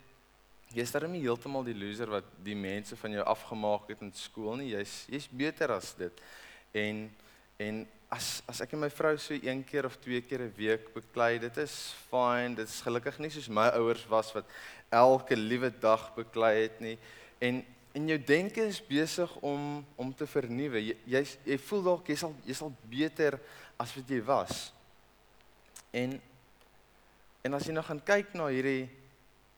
Jy's 0.72 0.92
darem 0.94 1.12
nie 1.12 1.24
heeltemal 1.25 1.66
die 1.68 1.75
loser 1.75 2.08
wat 2.13 2.28
die 2.46 2.56
mense 2.56 2.96
van 2.96 3.18
jou 3.18 3.24
afgemaak 3.28 3.90
het 3.92 4.04
in 4.06 4.13
skool 4.16 4.56
nie. 4.60 4.70
Jy's 4.72 5.01
jy's 5.12 5.28
beter 5.28 5.74
as 5.75 5.92
dit. 6.00 6.22
En 6.72 7.10
en 7.62 7.82
as 8.12 8.42
as 8.50 8.62
ek 8.63 8.75
en 8.75 8.82
my 8.86 8.90
vrou 8.92 9.13
so 9.20 9.36
een 9.36 9.63
keer 9.68 9.86
of 9.88 9.98
twee 10.00 10.22
keer 10.22 10.42
'n 10.48 10.54
week 10.56 10.94
beklei, 10.94 11.40
dit 11.40 11.58
is 11.58 11.94
fine. 12.10 12.56
Dit 12.56 12.68
is 12.68 12.82
gelukkig 12.82 13.20
nie 13.20 13.30
soos 13.30 13.50
my 13.50 13.68
ouers 13.75 14.06
was 14.08 14.32
wat 14.34 14.46
elke 14.90 15.36
liewe 15.36 15.72
dag 15.80 16.16
beklei 16.16 16.63
het 16.63 16.80
nie. 16.80 16.98
En 17.40 17.66
en 17.94 18.08
jou 18.08 18.18
denke 18.18 18.63
is 18.63 18.80
besig 18.88 19.36
om 19.42 19.86
om 19.96 20.13
te 20.16 20.28
vernuwe. 20.28 20.80
Jy 20.80 20.96
jy, 21.06 21.25
jy 21.46 21.58
voel 21.58 21.84
dalk 21.84 22.08
jy 22.08 22.16
sal 22.16 22.36
jy 22.46 22.54
sal 22.54 22.74
beter 22.90 23.40
as 23.78 23.96
wat 23.96 24.10
jy 24.10 24.22
was. 24.24 24.74
En 25.92 26.22
en 27.44 27.54
as 27.54 27.66
jy 27.66 27.74
nou 27.74 27.84
gaan 27.84 28.04
kyk 28.04 28.34
na 28.34 28.48
hierdie 28.48 28.90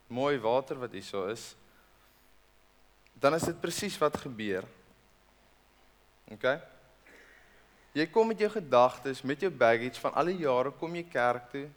mooi 0.08 0.38
water 0.42 0.80
wat 0.82 0.96
hierso 0.96 1.26
is, 1.32 1.54
dan 3.14 3.36
is 3.38 3.46
dit 3.48 3.62
presies 3.62 3.96
wat 4.02 4.18
gebeur. 4.20 4.66
OK? 6.34 6.48
Jy 7.94 8.08
kom 8.10 8.28
met 8.28 8.40
jou 8.42 8.50
gedagtes, 8.50 9.22
met 9.22 9.42
jou 9.44 9.52
baggage 9.54 10.02
van 10.02 10.16
al 10.18 10.32
die 10.32 10.42
jare 10.42 10.74
kom 10.76 10.96
jy 10.98 11.06
kerk 11.06 11.50
toe. 11.52 11.68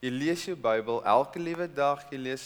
Jy 0.00 0.10
lees 0.14 0.44
jou 0.46 0.54
Bybel 0.56 1.02
elke 1.04 1.42
liewe 1.42 1.66
dag, 1.68 2.04
jy 2.12 2.20
lees 2.20 2.44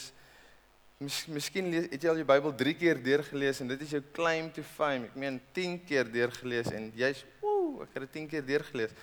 mis, 0.99 1.21
Miskien 1.31 1.69
lees 1.71 1.85
het 1.91 2.01
jy 2.01 2.09
al 2.11 2.19
jou 2.19 2.27
Bybel 2.27 2.55
3 2.57 2.73
keer 2.79 2.99
deurgelees 3.03 3.61
en 3.61 3.69
dit 3.71 3.83
is 3.85 3.93
jou 3.97 4.01
claim 4.15 4.49
to 4.55 4.63
fame. 4.75 5.09
Ek 5.11 5.19
meen 5.21 5.37
10 5.55 5.77
keer 5.87 6.09
deurgelees 6.11 6.71
en 6.73 6.89
jy's 6.97 7.21
ooh, 7.43 7.83
ek 7.85 7.93
het 7.93 8.07
dit 8.07 8.17
10 8.21 8.27
keer 8.33 8.47
deurgelees. 8.47 8.95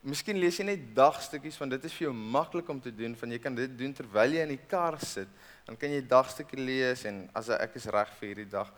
Miskien 0.00 0.38
lees 0.40 0.56
jy 0.56 0.64
net 0.70 0.84
dagstukkies 0.96 1.58
want 1.60 1.76
dit 1.76 1.84
is 1.84 1.94
vir 1.98 2.08
jou 2.08 2.14
maklik 2.16 2.68
om 2.72 2.80
te 2.80 2.92
doen 2.94 3.12
van 3.18 3.36
jy 3.36 3.40
kan 3.44 3.58
dit 3.58 3.74
doen 3.76 3.92
terwyl 3.94 4.38
jy 4.38 4.46
in 4.46 4.54
die 4.54 4.66
kar 4.70 4.96
sit. 5.04 5.28
Dan 5.70 5.78
kan 5.78 5.94
jy 5.94 6.02
dagstukkie 6.10 6.58
lees 6.58 7.06
en 7.06 7.22
as 7.38 7.48
ek 7.54 7.78
is 7.78 7.86
reg 7.94 8.10
vir 8.18 8.32
hierdie 8.32 8.50
dag. 8.50 8.68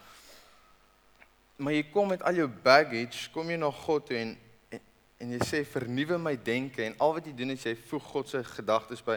Maar 1.56 1.78
jy 1.78 1.86
kom 1.88 2.12
met 2.12 2.22
al 2.28 2.36
jou 2.42 2.48
baggage, 2.62 3.30
kom 3.32 3.48
jy 3.48 3.56
na 3.56 3.72
God 3.82 4.10
toe 4.10 4.20
en 4.20 4.36
en 5.22 5.30
jy 5.30 5.38
sê 5.46 5.60
vernuwe 5.62 6.16
my 6.18 6.32
denke. 6.34 6.82
En 6.82 6.96
al 7.00 7.12
wat 7.16 7.26
jy 7.28 7.32
doen 7.38 7.54
is 7.54 7.64
jy 7.64 7.76
voeg 7.88 8.06
God 8.10 8.28
se 8.28 8.40
gedagtes 8.42 9.04
by. 9.06 9.16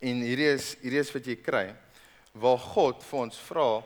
En 0.00 0.22
hierdie 0.24 0.48
is 0.48 0.70
hierdie 0.80 1.02
is 1.04 1.12
wat 1.12 1.28
jy 1.28 1.36
kry 1.44 1.66
waar 2.32 2.58
God 2.58 3.02
vir 3.04 3.18
ons 3.26 3.40
vra 3.48 3.82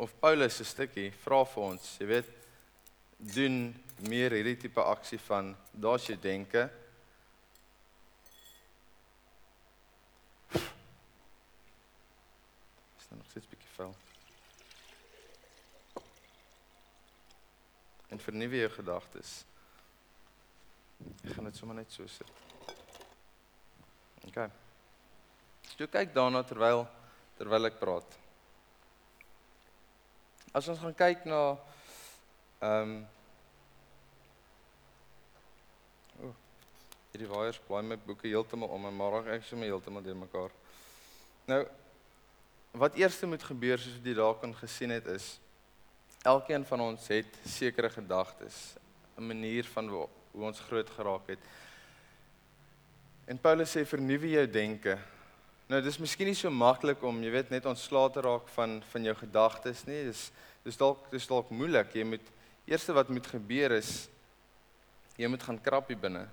of 0.00 0.12
Paulus 0.20 0.56
se 0.56 0.64
stukkie 0.68 1.10
vra 1.24 1.44
vir 1.48 1.62
ons 1.64 1.94
jy 2.00 2.08
weet 2.10 2.28
doen 3.36 3.56
meer 4.08 4.36
hierdie 4.36 4.58
tipe 4.60 4.84
aksie 4.84 5.20
van 5.24 5.54
daar's 5.72 6.08
jy 6.08 6.16
denke 6.20 6.66
is 13.00 13.08
dan 13.08 13.24
vuil 13.80 13.94
en 18.10 18.26
vernuwe 18.28 18.64
jou 18.64 18.74
gedagtes 18.80 19.38
Ek 21.24 21.34
gaan 21.34 21.48
dit 21.48 21.56
sommer 21.56 21.76
net 21.78 21.92
so 21.92 22.06
sit. 22.08 22.28
OK. 24.28 24.40
Jy 25.78 25.88
kyk 25.88 26.12
daarna 26.16 26.42
terwyl 26.44 26.84
terwyl 27.38 27.68
ek 27.70 27.78
praat. 27.80 28.18
As 30.56 30.68
ons 30.68 30.80
gaan 30.82 30.96
kyk 30.96 31.24
na 31.30 31.40
ehm 32.60 32.92
um, 32.92 32.94
oh, 36.26 36.34
Hierdie 37.10 37.30
waiers 37.30 37.60
blaai 37.64 37.86
my 37.86 37.96
boeke 38.04 38.28
heeltemal 38.28 38.74
om 38.76 38.84
en 38.90 38.98
maar 38.98 39.30
ek 39.36 39.46
sê 39.48 39.56
my 39.56 39.70
heeltemal 39.70 40.04
deurmekaar. 40.04 40.52
Nou 41.48 41.62
wat 42.72 42.96
eers 42.96 43.20
moet 43.26 43.42
gebeur 43.42 43.78
soos 43.78 43.96
wat 43.98 44.06
jy 44.06 44.14
daar 44.14 44.36
kan 44.40 44.54
gesien 44.54 44.90
het 44.94 45.06
is 45.06 45.38
elkeen 46.22 46.64
van 46.68 46.80
ons 46.80 47.06
het 47.08 47.38
sekere 47.48 47.90
gedagtes, 47.90 48.74
'n 49.16 49.26
manier 49.26 49.64
van 49.64 49.88
hoe 49.88 50.08
ons 50.32 50.60
groot 50.60 50.90
geraak 50.90 51.26
het. 51.26 51.38
En 53.26 53.38
Paulus 53.38 53.76
sê 53.76 53.86
vernuwe 53.86 54.30
jou 54.30 54.46
denke. 54.46 54.98
Nou 55.66 55.80
dis 55.82 55.98
miskien 55.98 56.26
nie 56.26 56.34
so 56.34 56.50
maklik 56.50 57.02
om, 57.02 57.22
jy 57.22 57.30
weet, 57.30 57.50
net 57.50 57.66
ontslae 57.66 58.10
te 58.10 58.20
raak 58.20 58.48
van 58.48 58.82
van 58.92 59.04
jou 59.04 59.14
gedagtes 59.14 59.86
nie. 59.86 60.04
Dis 60.04 60.30
dis 60.64 60.76
dalk 60.76 61.10
dis 61.10 61.26
dalk 61.26 61.50
moeilik. 61.50 61.94
Jy 61.94 62.04
moet 62.04 62.26
eerste 62.66 62.92
wat 62.92 63.08
moet 63.08 63.26
gebeur 63.26 63.72
is 63.72 64.08
jy 65.16 65.28
moet 65.28 65.42
gaan 65.42 65.60
krap 65.60 65.88
hier 65.88 66.00
binne. 66.00 66.26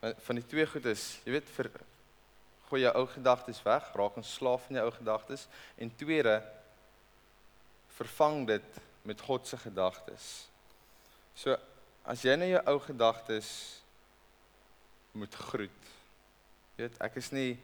Van 0.00 0.38
die 0.38 0.46
twee 0.46 0.66
goed 0.66 0.84
is, 0.86 1.18
jy 1.24 1.32
weet, 1.32 1.48
vir 1.56 1.70
gooi 2.68 2.82
jou 2.82 2.92
ou 2.98 3.06
gedagtes 3.10 3.62
weg, 3.62 3.88
raak 3.94 4.18
ontslaaf 4.18 4.66
van 4.66 4.80
jou 4.80 4.84
ou 4.88 4.94
gedagtes 4.96 5.46
en 5.78 5.92
tweede 5.96 6.40
vervang 7.96 8.46
dit 8.46 8.80
met 9.06 9.20
God 9.20 9.46
se 9.46 9.56
gedagtes. 9.56 10.46
So 11.34 11.56
as 12.06 12.22
jy 12.26 12.34
nou 12.38 12.48
jou 12.50 12.62
ou 12.72 12.78
gedagtes 12.82 13.48
moet 15.16 15.34
groet. 15.48 15.90
Jy 16.76 16.84
weet, 16.84 16.98
ek 17.06 17.18
is 17.20 17.30
nie 17.32 17.56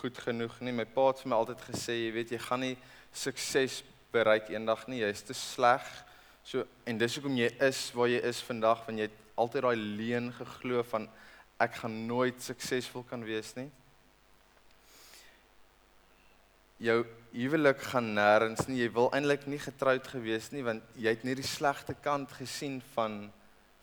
goed 0.00 0.18
genoeg 0.22 0.54
nie. 0.64 0.72
My 0.72 0.86
pa 0.88 1.10
het 1.10 1.20
vir 1.22 1.32
my 1.32 1.40
altyd 1.40 1.64
gesê, 1.66 1.96
jy 1.98 2.12
weet, 2.14 2.32
jy 2.32 2.40
gaan 2.40 2.64
nie 2.64 2.76
sukses 3.12 3.80
bereik 4.14 4.48
eendag 4.52 4.86
nie. 4.88 5.02
Jy's 5.02 5.24
te 5.26 5.36
sleg. 5.36 5.84
So 6.46 6.64
en 6.88 7.00
dis 7.00 7.18
hoekom 7.18 7.36
jy 7.36 7.50
is 7.66 7.82
waar 7.96 8.08
jy 8.10 8.22
is 8.30 8.40
vandag, 8.46 8.86
want 8.86 9.02
jy 9.02 9.10
het 9.10 9.18
altyd 9.40 9.66
daai 9.66 9.84
leuen 9.98 10.30
geglo 10.38 10.84
van 10.92 11.08
ek 11.60 11.82
gaan 11.82 11.96
nooit 12.08 12.40
suksesvol 12.42 13.04
kan 13.08 13.24
wees 13.26 13.52
nie. 13.58 13.68
Jou 16.80 17.02
huwelik 17.34 17.82
gaan 17.92 18.14
nêrens 18.16 18.66
nie. 18.66 18.80
Jy 18.82 18.92
wil 18.96 19.10
eintlik 19.14 19.46
nie 19.50 19.60
getroud 19.60 20.06
gewees 20.10 20.50
nie 20.54 20.64
want 20.66 20.96
jy 20.98 21.12
het 21.14 21.26
net 21.28 21.38
die 21.38 21.46
slegte 21.46 21.94
kant 21.94 22.32
gesien 22.38 22.80
van 22.94 23.30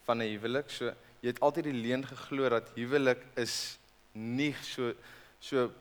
van 0.07 0.21
'n 0.21 0.31
huwelik. 0.33 0.69
So 0.69 0.93
jy 1.21 1.33
het 1.33 1.41
altyd 1.41 1.69
die 1.69 1.81
leuen 1.81 2.05
geglo 2.05 2.49
dat 2.49 2.71
huwelik 2.75 3.23
is 3.35 3.77
nie 4.13 4.53
so 4.63 4.93
so 5.39 5.71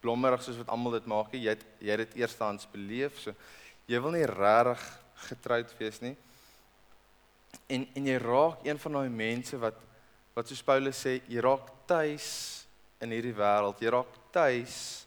blommerig 0.00 0.42
soos 0.42 0.56
wat 0.56 0.68
almal 0.68 0.92
dit 0.92 1.06
maak 1.06 1.32
nie. 1.32 1.42
Jy 1.42 1.50
het 1.50 1.64
jy 1.80 1.90
het 1.90 1.98
dit 1.98 2.20
eerstehands 2.22 2.66
beleef. 2.72 3.20
So 3.20 3.34
jy 3.86 4.00
wil 4.00 4.10
nie 4.10 4.26
regtig 4.26 5.00
getroud 5.28 5.78
wees 5.78 6.00
nie. 6.00 6.16
En 7.68 7.86
en 7.94 8.06
jy 8.06 8.18
raak 8.18 8.64
een 8.64 8.78
van 8.78 8.92
daai 8.92 9.08
mense 9.08 9.58
wat 9.58 9.74
wat 10.34 10.48
soos 10.48 10.62
Paulus 10.62 10.98
sê, 11.00 11.22
jy 11.28 11.40
raak 11.40 11.70
tuis 11.86 12.66
in 13.00 13.10
hierdie 13.10 13.34
wêreld. 13.34 13.80
Jy 13.80 13.90
raak 13.90 14.12
tuis 14.30 15.05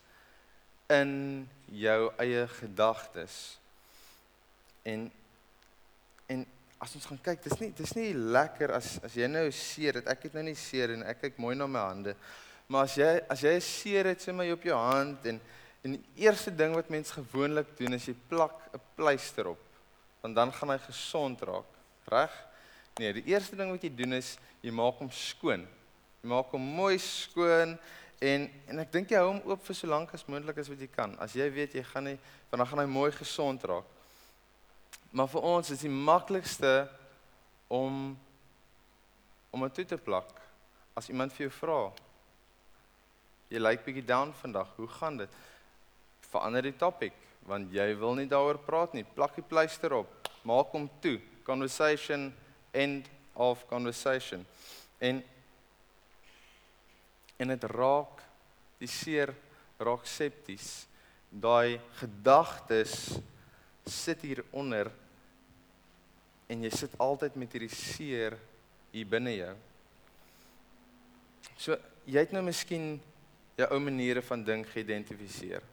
in 0.89 1.47
jou 1.69 2.11
eie 2.17 2.47
gedagtes. 2.59 3.57
En 4.83 5.11
en 6.29 6.45
as 6.79 6.93
ons 6.95 7.05
gaan 7.09 7.19
kyk, 7.21 7.41
dis 7.43 7.59
nie 7.61 7.69
dis 7.77 7.93
nie 7.97 8.09
lekker 8.13 8.73
as 8.73 8.95
as 9.05 9.15
jy 9.17 9.27
nou 9.29 9.45
seer 9.53 9.99
het. 9.99 10.09
Ek 10.09 10.27
het 10.27 10.37
nou 10.37 10.43
nie 10.47 10.57
seer 10.57 10.95
en 10.95 11.05
ek 11.09 11.21
kyk 11.25 11.39
mooi 11.41 11.55
na 11.57 11.67
my 11.69 11.85
hande. 11.91 12.15
Maar 12.69 12.89
as 12.89 12.97
jy 12.97 13.09
as 13.29 13.45
jy 13.45 13.55
seer 13.65 14.11
het, 14.11 14.21
sê 14.21 14.33
my 14.33 14.47
op 14.53 14.65
jou 14.65 14.77
hand 14.77 15.29
en 15.29 15.41
en 15.79 15.93
die 15.95 16.25
eerste 16.25 16.51
ding 16.51 16.73
wat 16.75 16.89
mens 16.91 17.13
gewoonlik 17.15 17.69
doen 17.77 17.95
is 17.95 18.09
jy 18.09 18.15
plak 18.27 18.57
'n 18.73 18.81
pleister 18.95 19.47
op. 19.47 19.61
Want 20.21 20.35
dan 20.35 20.51
gaan 20.53 20.69
hy 20.69 20.77
gesond 20.77 21.41
raak. 21.41 21.69
Reg? 22.05 22.33
Nee, 22.99 23.13
die 23.13 23.31
eerste 23.31 23.55
ding 23.55 23.71
wat 23.71 23.83
jy 23.83 23.95
doen 23.95 24.13
is 24.13 24.37
jy 24.61 24.71
maak 24.71 24.97
hom 24.99 25.11
skoon. 25.11 25.67
Jy 26.21 26.27
maak 26.27 26.51
hom 26.51 26.61
mooi 26.61 26.97
skoon 26.97 27.77
en 28.19 28.49
en 28.67 28.79
ek 28.83 28.91
dink 28.91 29.11
jy 29.11 29.19
hou 29.21 29.29
hom 29.31 29.41
oop 29.47 29.61
vir 29.63 29.77
so 29.77 29.87
lank 29.87 30.13
as 30.13 30.25
moontlik 30.27 30.57
as 30.59 30.69
wat 30.71 30.81
jy 30.83 30.89
kan. 30.91 31.15
As 31.23 31.35
jy 31.37 31.47
weet 31.53 31.77
jy 31.77 31.83
gaan 31.87 32.09
nie 32.11 32.17
want 32.49 32.59
dan 32.59 32.67
gaan 32.67 32.83
hy 32.83 32.89
mooi 32.91 33.11
gesond 33.15 33.63
raak. 33.63 33.87
Maar 35.11 35.29
vir 35.31 35.47
ons 35.51 35.71
is 35.73 35.85
die 35.85 35.93
maklikste 35.93 36.73
om 37.67 38.17
om 39.49 39.65
dit 39.73 39.87
te 39.87 39.97
plak 39.97 40.29
as 40.99 41.09
iemand 41.09 41.33
vir 41.33 41.47
jou 41.47 41.53
vra. 41.61 41.79
Jy 43.49 43.61
lyk 43.63 43.85
bietjie 43.85 44.05
down 44.05 44.33
vandag. 44.41 44.69
Hoe 44.77 44.87
gaan 44.99 45.17
dit? 45.23 45.39
Verander 46.29 46.67
die 46.67 46.77
topik 46.77 47.15
want 47.49 47.71
jy 47.73 47.87
wil 47.97 48.13
nie 48.19 48.27
daaroor 48.29 48.59
praat 48.61 48.93
nie. 48.93 49.05
Plak 49.15 49.39
die 49.39 49.45
pleister 49.47 49.95
op. 50.03 50.29
Maak 50.45 50.75
hom 50.75 50.85
toe. 51.01 51.17
Conversation 51.47 52.29
end 52.77 53.09
of 53.33 53.63
conversation. 53.71 54.45
En 54.99 55.23
en 57.39 57.53
dit 57.53 57.67
raak 57.71 58.21
die 58.79 58.91
seer 58.91 59.33
raak 59.79 60.07
septies. 60.07 60.85
Daai 61.29 61.79
gedagtes 61.99 63.19
sit 63.87 64.21
hier 64.25 64.43
onder 64.51 64.89
en 66.49 66.65
jy 66.65 66.71
sit 66.73 66.95
altyd 66.99 67.37
met 67.39 67.53
hierdie 67.53 67.73
seer 67.73 68.35
hier 68.91 69.09
binne 69.09 69.35
jou. 69.37 69.53
So 71.59 71.77
jy 72.09 72.23
het 72.25 72.33
nou 72.33 72.43
miskien 72.45 72.97
jou 73.59 73.67
ou 73.75 73.79
maniere 73.83 74.23
van 74.25 74.43
dink 74.43 74.69
geïdentifiseer. 74.73 75.63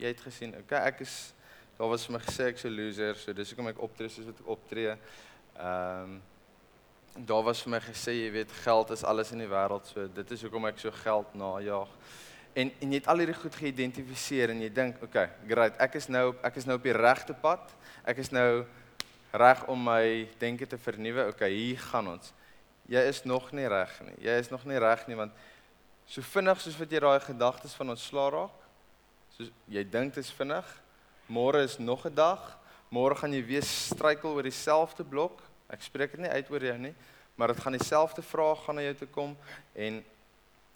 Jy 0.00 0.10
het 0.10 0.22
gesien, 0.24 0.54
okay, 0.58 0.80
ek 0.90 1.04
is 1.04 1.16
daar 1.78 1.90
was 1.90 2.04
vir 2.06 2.14
my 2.14 2.20
gesê 2.22 2.48
ek's 2.50 2.64
'n 2.64 2.74
loser, 2.74 3.16
so 3.18 3.32
dis 3.32 3.50
hoekom 3.50 3.68
ek 3.68 3.82
optree 3.82 4.08
soos 4.08 4.26
wat 4.26 4.40
ek 4.40 4.48
optree. 4.48 4.96
Ehm 5.56 6.02
um, 6.02 6.22
daar 7.14 7.42
was 7.42 7.62
vir 7.62 7.70
my 7.70 7.80
gesê, 7.80 8.12
jy 8.16 8.30
weet, 8.34 8.52
geld 8.64 8.90
is 8.90 9.04
alles 9.06 9.30
in 9.32 9.38
die 9.38 9.50
wêreld, 9.50 9.86
so 9.86 10.06
dit 10.10 10.30
is 10.34 10.42
hoekom 10.42 10.66
ek 10.66 10.80
so 10.82 10.90
geld 10.90 11.34
najag. 11.38 11.90
En 12.54 12.70
en 12.82 12.92
jy 12.92 12.98
het 12.98 13.08
al 13.10 13.22
hierdie 13.22 13.36
goed 13.38 13.54
geïdentifiseer 13.58 14.50
en 14.50 14.62
jy 14.62 14.70
dink, 14.74 15.02
okay, 15.02 15.28
great, 15.46 15.78
ek 15.82 15.94
is 15.98 16.08
nou 16.10 16.32
ek 16.42 16.58
is 16.58 16.66
nou 16.66 16.78
op 16.78 16.86
die 16.86 16.94
regte 16.94 17.34
pad. 17.34 17.70
Ek 18.06 18.18
is 18.22 18.30
nou 18.34 18.64
reg 19.34 19.62
om 19.70 19.80
my 19.86 20.28
denke 20.38 20.66
te 20.66 20.78
vernuwe. 20.78 21.28
Okay, 21.32 21.50
hier 21.54 21.80
gaan 21.90 22.12
ons. 22.14 22.32
Jy 22.90 23.00
is 23.08 23.22
nog 23.24 23.48
nie 23.56 23.66
reg 23.70 23.94
nie. 24.06 24.16
Jy 24.26 24.36
is 24.42 24.50
nog 24.52 24.66
nie 24.68 24.78
reg 24.78 25.06
nie 25.08 25.18
want 25.18 25.32
so 26.06 26.20
vinnig 26.34 26.60
soos 26.60 26.76
wat 26.76 26.90
jy 26.92 27.00
daai 27.00 27.20
gedagtes 27.24 27.72
van 27.78 27.94
ontslaa 27.94 28.28
raak, 28.34 28.66
soos 29.32 29.48
jy 29.72 29.80
dink 29.88 30.12
dit 30.12 30.20
is 30.20 30.34
vinnig, 30.36 30.66
môre 31.32 31.62
is 31.64 31.78
nog 31.78 32.04
'n 32.06 32.14
dag. 32.14 32.58
Môre 32.92 33.16
gaan 33.16 33.32
jy 33.32 33.42
weer 33.42 33.62
struikel 33.62 34.34
oor 34.36 34.42
dieselfde 34.42 35.02
blok. 35.02 35.40
Ek 35.74 35.82
spreek 35.82 36.14
dit 36.14 36.22
nie 36.22 36.30
uit 36.30 36.50
oor 36.54 36.66
jou 36.70 36.78
nie, 36.78 36.94
maar 37.34 37.50
dit 37.50 37.60
gaan 37.60 37.74
dieselfde 37.74 38.22
vraag 38.22 38.64
gaan 38.64 38.78
na 38.78 38.84
jou 38.86 38.96
toe 39.02 39.08
kom 39.14 39.32
en, 39.74 40.02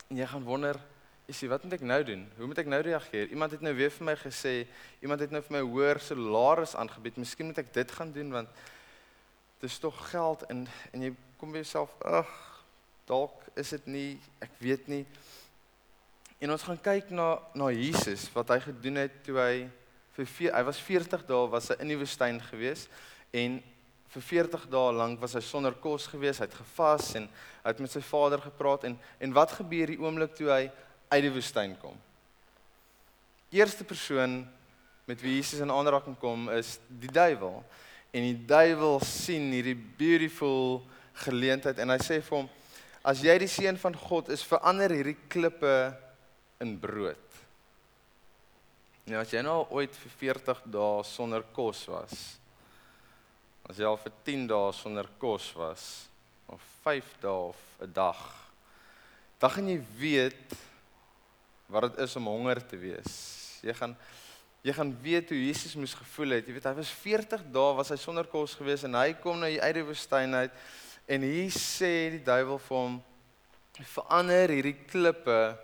jy 0.08 0.26
gaan 0.26 0.46
wonder 0.46 0.80
sê 1.28 1.44
wat 1.50 1.64
moet 1.64 1.76
ek 1.76 1.84
nou 1.84 1.98
doen? 2.08 2.22
Hoe 2.38 2.46
moet 2.48 2.60
ek 2.62 2.70
nou 2.72 2.78
reageer? 2.80 3.28
Iemand 3.28 3.52
het 3.52 3.60
nou 3.60 3.74
weer 3.76 3.90
vir 3.92 4.06
my 4.08 4.14
gesê, 4.16 4.52
iemand 5.04 5.20
het 5.20 5.32
nou 5.34 5.42
vir 5.44 5.58
my 5.58 5.60
hoër 5.60 6.00
salaris 6.00 6.72
aangebied. 6.80 7.18
Miskien 7.20 7.50
moet 7.50 7.60
ek 7.60 7.68
dit 7.74 7.92
gaan 7.92 8.14
doen 8.14 8.30
want 8.32 8.62
dit 9.60 9.66
is 9.68 9.76
tog 9.82 9.98
geld 10.08 10.46
en 10.48 10.64
en 10.94 11.04
jy 11.04 11.10
kom 11.36 11.52
by 11.52 11.60
jouself, 11.60 11.92
ag, 12.00 12.30
dalk 13.06 13.44
is 13.60 13.74
dit 13.76 13.90
nie, 13.92 14.08
ek 14.40 14.56
weet 14.62 14.88
nie. 14.88 15.02
En 16.40 16.54
ons 16.54 16.64
gaan 16.64 16.80
kyk 16.80 17.12
na 17.12 17.34
na 17.52 17.68
Jesus 17.76 18.24
wat 18.32 18.54
hy 18.54 18.62
gedoen 18.64 19.02
het 19.04 19.20
toe 19.26 19.36
hy 19.36 19.52
vir 20.16 20.54
hy 20.54 20.62
was 20.66 20.80
40 20.80 21.28
dae 21.28 21.44
was 21.52 21.68
hy 21.70 21.76
in 21.84 21.92
die 21.92 22.00
woestyn 22.00 22.40
gewees 22.48 22.88
en 23.36 23.60
vir 24.08 24.24
40 24.24 24.66
dae 24.72 24.92
lank 24.96 25.20
was 25.20 25.34
hy 25.36 25.42
sonder 25.44 25.74
kos 25.76 26.06
gewees, 26.08 26.40
hy 26.40 26.48
het 26.48 26.56
gevas 26.56 27.14
en 27.18 27.26
hy 27.28 27.72
het 27.72 27.80
met 27.84 27.92
sy 27.92 28.02
vader 28.04 28.40
gepraat 28.40 28.86
en 28.88 28.96
en 29.20 29.34
wat 29.36 29.56
gebeur 29.58 29.92
die 29.92 30.00
oomblik 30.00 30.36
toe 30.38 30.48
hy 30.52 30.62
uit 31.12 31.22
die 31.24 31.32
woestyn 31.32 31.74
kom? 31.80 31.96
Eerste 33.52 33.84
persoon 33.84 34.42
met 35.08 35.20
wie 35.24 35.38
Jesus 35.38 35.62
in 35.64 35.72
aanraking 35.72 36.18
kom 36.20 36.50
is 36.52 36.76
die 37.00 37.08
duiwel. 37.12 37.62
En 38.12 38.24
die 38.24 38.36
duiwel 38.48 39.00
sien 39.04 39.50
hierdie 39.52 39.76
beautiful 39.76 40.82
geleentheid 41.24 41.80
en 41.80 41.94
hy 41.94 41.98
sê 42.04 42.20
vir 42.24 42.42
hom 42.42 42.50
as 43.08 43.22
jy 43.24 43.38
die 43.40 43.48
seun 43.48 43.78
van 43.80 43.94
God 43.96 44.28
is, 44.34 44.44
verander 44.44 44.92
hierdie 44.92 45.16
klippe 45.32 45.72
in 46.60 46.74
brood. 46.80 47.38
Nou 49.08 49.22
as 49.22 49.32
jy 49.32 49.40
nou 49.44 49.62
ooit 49.72 49.94
vir 49.96 50.12
40 50.20 50.60
dae 50.68 51.04
sonder 51.08 51.46
kos 51.56 51.86
was, 51.88 52.16
as 53.68 53.76
jy 53.76 53.84
al 53.88 53.98
vir 54.00 54.14
10 54.24 54.46
dae 54.48 54.72
sonder 54.72 55.08
kos 55.20 55.50
was 55.58 55.84
of 56.48 56.62
5 56.84 57.04
dae 57.22 57.48
of 57.50 57.58
'n 57.84 57.92
dag, 57.92 58.22
dan 59.38 59.50
gaan 59.50 59.68
jy 59.68 59.80
weet 59.98 60.56
wat 61.68 61.92
dit 61.92 62.00
is 62.04 62.16
om 62.16 62.26
honger 62.26 62.66
te 62.66 62.76
wees. 62.76 63.60
Jy 63.62 63.74
gaan 63.74 63.96
jy 64.62 64.72
gaan 64.74 64.90
weet 65.02 65.30
hoe 65.30 65.38
Jesus 65.38 65.76
moes 65.78 65.94
gevoel 65.94 66.34
het. 66.36 66.46
Jy 66.46 66.52
weet 66.56 66.64
hy 66.64 66.74
was 66.74 66.90
40 66.90 67.44
dae 67.52 67.74
was 67.78 67.92
hy 67.92 67.96
sonder 67.96 68.26
kos 68.26 68.56
gewees 68.58 68.84
en 68.84 68.94
hy 68.94 69.12
kom 69.22 69.38
nou 69.38 69.48
uit 69.48 69.74
die 69.74 69.84
woestyn 69.86 70.34
uit 70.34 70.52
en 71.06 71.22
hier 71.22 71.50
sê 71.54 72.10
die 72.16 72.24
duiwel 72.24 72.58
vir 72.58 72.76
hom 72.76 72.98
verander 73.94 74.50
hierdie 74.50 74.76
klippe 74.90 75.56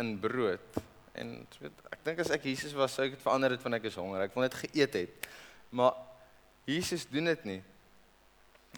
in 0.00 0.16
brood. 0.20 0.80
En 1.16 1.46
weet, 1.60 1.84
ek 1.92 2.02
dink 2.04 2.20
as 2.24 2.32
ek 2.34 2.48
Jesus 2.48 2.74
was, 2.76 2.94
sou 2.96 3.04
ek 3.06 3.16
dit 3.16 3.22
verander 3.22 3.54
het 3.54 3.62
wanneer 3.64 3.82
ek 3.82 3.90
is 3.90 3.98
honger. 4.00 4.26
Ek 4.26 4.34
wil 4.36 4.46
net 4.46 4.56
geëet 4.56 4.98
het. 5.00 5.28
Maar 5.76 5.94
Jesus 6.66 7.06
doen 7.08 7.30
dit 7.30 7.44
nie. 7.46 7.60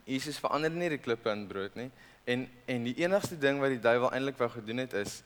Jesus 0.04 0.38
verander 0.40 0.70
nie 0.70 0.90
die 0.92 1.00
klippe 1.02 1.32
in 1.32 1.46
brood 1.48 1.74
nie. 1.78 1.88
En 2.28 2.44
en 2.68 2.84
die 2.84 2.96
enigste 3.00 3.38
ding 3.40 3.62
wat 3.62 3.72
die 3.72 3.82
duiwel 3.82 4.12
eintlik 4.12 4.38
wou 4.40 4.50
gedoen 4.52 4.84
het 4.84 4.94
is 5.00 5.22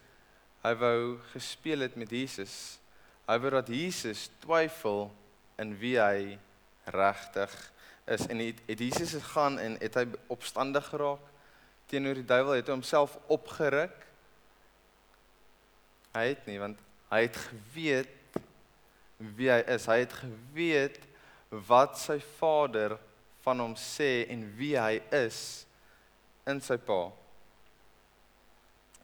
hy 0.62 0.76
wou 0.78 1.19
gespeel 1.33 1.83
het 1.83 1.99
met 1.99 2.12
Jesus. 2.14 2.78
Hy 3.26 3.37
wou 3.42 3.50
dat 3.50 3.71
Jesus 3.71 4.28
twyfel 4.45 5.09
in 5.59 5.75
wie 5.81 5.97
hy 5.99 6.38
regtig 6.95 7.52
is 8.11 8.26
en 8.26 8.38
het, 8.38 8.62
het 8.66 8.78
Jesus 8.78 9.12
gegaan 9.12 9.59
en 9.59 9.76
het 9.81 9.95
hy 9.99 10.07
opstandig 10.33 10.87
geraak 10.90 11.23
teenoor 11.90 12.19
die 12.19 12.26
duiwel 12.26 12.59
het 12.59 12.71
homself 12.73 13.14
opgeruk 13.31 13.95
hy 16.16 16.25
het 16.33 16.49
nie 16.50 16.59
want 16.62 16.81
hy 17.12 17.21
het 17.26 17.38
geweet 17.47 18.40
wie 19.38 19.50
hy 19.52 19.61
is 19.71 19.87
hy 19.90 20.00
het 20.02 20.16
geweet 20.19 20.99
wat 21.52 21.99
sy 22.00 22.16
vader 22.38 22.97
van 23.44 23.61
hom 23.61 23.75
sê 23.76 24.25
en 24.32 24.47
wie 24.56 24.73
hy 24.78 25.02
is 25.12 25.66
in 26.49 26.61
sy 26.64 26.78
pa. 26.80 27.11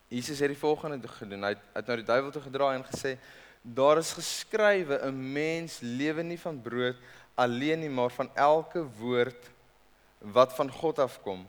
Jesus 0.08 0.40
het 0.40 0.48
die 0.48 0.58
volgende 0.58 1.08
gedoen. 1.08 1.44
Hy 1.44 1.52
het, 1.52 1.64
het 1.74 1.90
na 1.90 1.98
die 2.00 2.08
duiwel 2.08 2.32
toe 2.32 2.42
gedraai 2.46 2.78
en 2.78 2.86
gesê 2.88 3.18
daar 3.62 3.98
is 4.00 4.14
geskrywe 4.16 5.00
'n 5.04 5.32
mens 5.32 5.80
lewe 5.82 6.22
nie 6.22 6.38
van 6.38 6.56
brood 6.62 6.96
alleen 7.34 7.80
nie 7.80 7.90
maar 7.90 8.10
van 8.10 8.30
elke 8.34 8.82
woord 8.98 9.50
wat 10.20 10.54
van 10.54 10.70
God 10.70 10.98
afkom. 10.98 11.46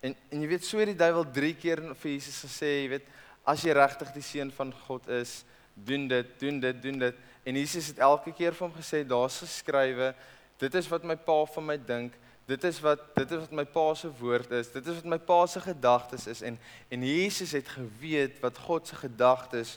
En 0.00 0.14
en 0.30 0.40
jy 0.40 0.48
weet 0.48 0.64
so 0.64 0.78
het 0.78 0.86
die 0.86 1.02
duiwel 1.02 1.24
3 1.32 1.54
keer 1.54 1.82
vir 1.94 2.10
Jesus 2.10 2.44
gesê 2.44 2.82
jy 2.82 2.88
weet 2.88 3.06
as 3.44 3.62
jy 3.62 3.72
regtig 3.72 4.12
die 4.12 4.22
seun 4.22 4.50
van 4.50 4.72
God 4.86 5.08
is, 5.08 5.44
doen 5.74 6.08
dit, 6.08 6.40
doen 6.40 6.60
dit, 6.60 6.82
doen 6.82 6.98
dit. 6.98 7.16
En 7.46 7.54
Jesus 7.54 7.92
het 7.92 8.00
elke 8.02 8.32
keer 8.34 8.54
vir 8.56 8.66
hom 8.66 8.74
gesê, 8.74 9.04
daar's 9.06 9.38
geskrywe, 9.44 10.10
dit 10.58 10.74
is 10.74 10.88
wat 10.90 11.04
my 11.06 11.14
pa 11.14 11.44
van 11.54 11.68
my 11.68 11.76
dink, 11.78 12.16
dit 12.46 12.64
is 12.64 12.78
wat 12.82 13.02
dit 13.16 13.30
is 13.30 13.42
wat 13.42 13.54
my 13.58 13.64
pa 13.70 13.86
se 13.98 14.08
woord 14.20 14.52
is, 14.54 14.70
dit 14.70 14.86
is 14.86 15.00
wat 15.00 15.08
my 15.16 15.18
pa 15.18 15.40
se 15.50 15.60
gedagtes 15.62 16.28
is 16.30 16.42
en 16.46 16.58
en 16.94 17.06
Jesus 17.06 17.56
het 17.58 17.68
geweet 17.68 18.38
wat 18.42 18.58
God 18.66 18.86
se 18.86 18.98
gedagtes 18.98 19.76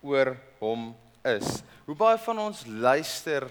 oor 0.00 0.32
hom 0.60 0.94
is. 1.28 1.60
Hoe 1.84 1.96
baie 1.96 2.16
van 2.24 2.40
ons 2.48 2.64
luister 2.66 3.44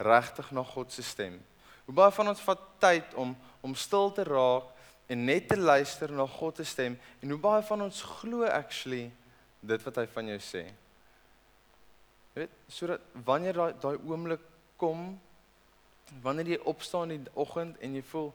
regtig 0.00 0.50
na 0.56 0.64
God 0.64 0.92
se 0.92 1.04
stem? 1.04 1.36
Hoe 1.84 1.94
baie 1.94 2.12
van 2.16 2.32
ons 2.32 2.44
vat 2.44 2.64
tyd 2.80 3.14
om 3.14 3.36
om 3.60 3.74
stil 3.74 4.12
te 4.16 4.24
raak 4.24 4.68
en 5.10 5.24
net 5.24 5.48
te 5.48 5.56
luister 5.56 6.12
na 6.12 6.26
God 6.38 6.60
se 6.60 6.64
stem 6.64 6.96
en 7.20 7.30
hoe 7.32 7.40
baie 7.40 7.62
van 7.68 7.88
ons 7.88 8.02
glo 8.20 8.48
actually 8.48 9.08
dit 9.60 9.84
wat 9.84 9.96
hy 10.00 10.06
van 10.14 10.32
jou 10.32 10.40
sê. 10.44 10.68
Jy 12.38 12.44
weet, 12.44 12.58
sodat 12.70 13.06
wanneer 13.26 13.56
daai 13.58 13.72
daai 13.82 13.96
oomblik 14.06 14.42
kom, 14.78 15.16
wanneer 16.22 16.52
jy 16.52 16.58
opstaan 16.70 17.10
in 17.10 17.24
die 17.26 17.32
oggend 17.34 17.80
en 17.82 17.96
jy 17.98 18.02
voel 18.12 18.28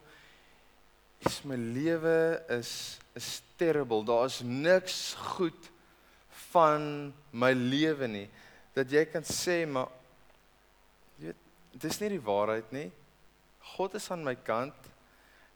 is 1.24 1.38
my 1.48 1.56
lewe 1.56 2.18
is 2.52 2.72
is 3.16 3.40
terrible. 3.56 4.04
Daar 4.04 4.26
is 4.28 4.42
niks 4.44 5.14
goed 5.36 5.70
van 6.50 7.14
my 7.32 7.54
lewe 7.56 8.10
nie 8.10 8.26
dat 8.76 8.92
jy 8.92 9.06
kan 9.08 9.24
sê 9.24 9.62
maar 9.64 9.88
jy 11.16 11.30
weet, 11.30 11.40
dit 11.72 11.88
is 11.88 12.00
nie 12.04 12.12
die 12.18 12.24
waarheid 12.28 12.76
nie. 12.76 12.90
God 13.72 13.96
is 13.96 14.10
aan 14.12 14.28
my 14.28 14.36
kant. 14.36 14.92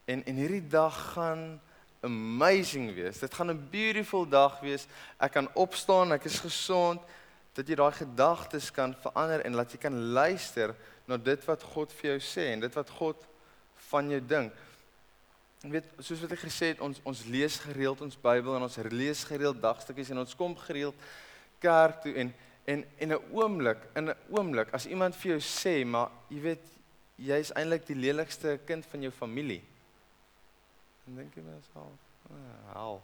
En 0.08 0.24
en 0.24 0.40
hierdie 0.40 0.64
dag 0.64 0.96
gaan 1.12 1.60
amazing 2.00 2.94
wees. 2.96 3.20
Dit 3.20 3.34
gaan 3.36 3.52
'n 3.52 3.68
beautiful 3.68 4.24
dag 4.24 4.56
wees. 4.64 4.88
Ek 5.20 5.36
kan 5.36 5.52
opstaan, 5.52 6.16
ek 6.16 6.24
is 6.24 6.40
gesond 6.40 7.04
dat 7.58 7.66
jy 7.66 7.74
daai 7.74 7.94
gedagtes 7.98 8.70
kan 8.70 8.94
verander 9.02 9.42
en 9.42 9.56
laat 9.58 9.72
jy 9.74 9.80
kan 9.82 9.96
luister 10.14 10.76
na 11.10 11.16
dit 11.18 11.42
wat 11.48 11.64
God 11.74 11.92
vir 11.98 12.12
jou 12.12 12.18
sê 12.22 12.52
en 12.52 12.62
dit 12.62 12.76
wat 12.78 12.90
God 13.00 13.24
van 13.88 14.10
jou 14.12 14.20
dink. 14.22 14.52
Jy 15.64 15.72
weet, 15.72 15.88
soos 15.98 16.22
wat 16.22 16.36
ek 16.36 16.44
gesê 16.44 16.70
het, 16.70 16.82
ons 16.84 17.00
ons 17.08 17.24
lees 17.26 17.56
gereeld 17.64 18.04
ons 18.06 18.20
Bybel 18.22 18.54
en 18.54 18.66
ons 18.68 18.78
lees 18.94 19.24
gereeld 19.26 19.58
dagstukkies 19.62 20.12
en 20.14 20.22
ons 20.22 20.36
kom 20.38 20.54
gereeld 20.68 21.08
kerk 21.58 22.04
toe 22.04 22.14
en 22.22 22.30
en 22.68 22.84
en 23.00 23.12
'n 23.16 23.20
oomblik, 23.32 23.80
in 23.96 24.10
'n 24.10 24.16
oomblik 24.28 24.70
as 24.72 24.86
iemand 24.86 25.16
vir 25.16 25.30
jou 25.30 25.40
sê, 25.40 25.86
maar 25.86 26.10
jy 26.28 26.40
weet, 26.40 26.64
jy's 27.16 27.50
eintlik 27.56 27.86
die 27.86 27.96
lelikste 27.96 28.60
kind 28.66 28.86
van 28.86 29.02
jou 29.02 29.10
familie. 29.10 29.62
En 31.06 31.16
dink 31.16 31.34
jy 31.34 31.42
myself, 31.42 31.98
ah, 32.30 32.74
hel. 32.74 33.02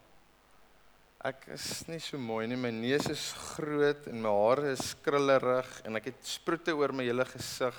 Ek 1.25 1.47
is 1.55 1.87
nie 1.89 2.03
so 2.05 2.19
mooi 2.21 2.45
nie. 2.45 2.57
My 2.61 2.69
neus 2.69 3.07
is 3.09 3.23
groot 3.55 4.11
en 4.11 4.19
my 4.21 4.29
hare 4.29 4.75
is 4.75 4.91
krullerig 5.01 5.71
en 5.89 5.97
ek 5.97 6.11
het 6.11 6.27
sproete 6.29 6.75
oor 6.77 6.93
my 6.93 7.07
hele 7.07 7.25
gesig. 7.25 7.79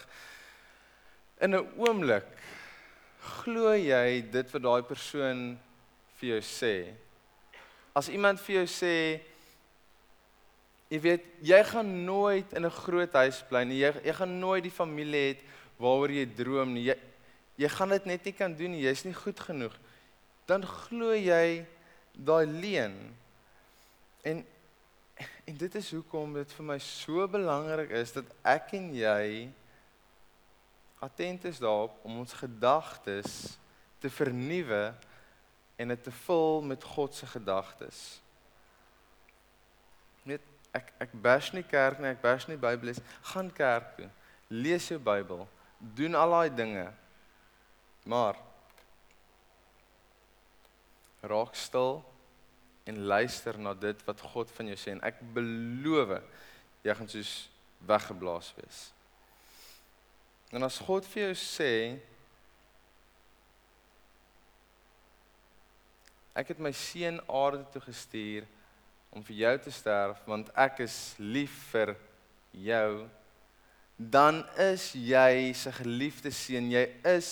In 1.46 1.54
'n 1.54 1.68
oomblik 1.78 2.26
glo 3.22 3.70
jy 3.78 4.26
dit 4.34 4.50
wat 4.54 4.64
daai 4.64 4.82
persoon 4.82 5.60
vir 6.18 6.30
jou 6.30 6.42
sê. 6.42 6.94
As 7.94 8.10
iemand 8.10 8.42
vir 8.42 8.56
jou 8.56 8.66
sê 8.66 9.22
jy 10.90 11.00
weet, 11.00 11.24
jy 11.42 11.64
gaan 11.64 12.06
nooit 12.06 12.52
in 12.54 12.66
'n 12.66 12.80
groot 12.82 13.14
huis 13.14 13.44
bly 13.50 13.64
nie. 13.64 13.78
Jy 13.78 13.94
jy 14.06 14.14
gaan 14.14 14.40
nooit 14.40 14.64
die 14.64 14.74
familie 14.82 15.22
hê 15.22 15.38
waaroor 15.78 16.10
jy 16.10 16.26
droom 16.26 16.74
nie. 16.74 16.86
Jy 16.90 16.98
jy 17.58 17.70
gaan 17.70 17.90
dit 17.90 18.06
net 18.06 18.26
nie 18.26 18.34
kan 18.34 18.56
doen 18.56 18.72
nie. 18.72 18.82
Jy's 18.82 19.06
nie 19.06 19.14
goed 19.14 19.40
genoeg 19.40 19.78
dan 20.48 20.64
glo 20.64 21.14
jy 21.14 21.66
daai 22.18 22.46
leuen. 22.46 23.16
En 24.26 24.46
en 25.46 25.58
dit 25.58 25.76
is 25.76 25.92
hoekom 25.94 26.34
dit 26.36 26.54
vir 26.58 26.66
my 26.66 26.76
so 26.82 27.24
belangrik 27.32 27.94
is 27.96 28.12
dat 28.12 28.32
ek 28.44 28.74
en 28.76 28.90
jy 28.98 29.46
attent 31.06 31.46
is 31.48 31.62
daarop 31.62 32.02
om 32.04 32.18
ons 32.24 32.34
gedagtes 32.36 33.36
te 34.04 34.10
vernuwe 34.12 34.82
en 35.80 35.94
dit 35.94 36.04
te 36.04 36.12
vul 36.26 36.66
met 36.66 36.84
God 36.84 37.16
se 37.16 37.30
gedagtes. 37.30 38.00
Net 40.26 40.42
ek 40.76 40.92
ek 41.06 41.14
bash 41.14 41.52
nie 41.56 41.64
kerk 41.64 42.02
nie, 42.02 42.12
ek 42.12 42.24
bash 42.24 42.50
nie 42.50 42.58
Bybel 42.60 42.90
lees, 42.90 43.04
gaan 43.32 43.54
kerk 43.54 43.94
toe. 44.00 44.10
Lees 44.50 44.90
jou 44.90 45.00
Bybel, 45.00 45.46
doen 45.80 46.18
al 46.18 46.36
daai 46.36 46.58
dinge. 46.58 46.90
Maar 48.10 48.42
raak 51.26 51.56
stil 51.58 52.02
en 52.86 53.06
luister 53.10 53.58
na 53.60 53.74
dit 53.74 54.04
wat 54.06 54.22
God 54.34 54.52
van 54.58 54.70
jou 54.72 54.78
sê 54.78 54.94
en 54.94 55.04
ek 55.06 55.22
beloof 55.34 56.20
jy 56.86 56.94
gaan 56.94 57.10
soos 57.10 57.34
weggeblaas 57.86 58.52
wees. 58.60 58.82
En 60.54 60.64
as 60.64 60.78
God 60.86 61.08
vir 61.10 61.28
jou 61.28 61.38
sê 61.42 61.72
ek 66.36 66.52
het 66.54 66.62
my 66.62 66.72
seun 66.76 67.22
aarde 67.32 67.66
toe 67.74 67.82
gestuur 67.88 68.46
om 69.16 69.24
vir 69.24 69.42
jou 69.42 69.54
te 69.66 69.74
sterf 69.74 70.22
want 70.28 70.52
ek 70.60 70.84
is 70.86 70.98
lief 71.20 71.54
vir 71.72 71.96
jou 72.66 73.06
dan 73.98 74.42
is 74.60 74.90
jy 75.00 75.54
sy 75.56 75.72
geliefde 75.78 76.32
seun 76.36 76.68
jy 76.74 76.84
is 77.16 77.30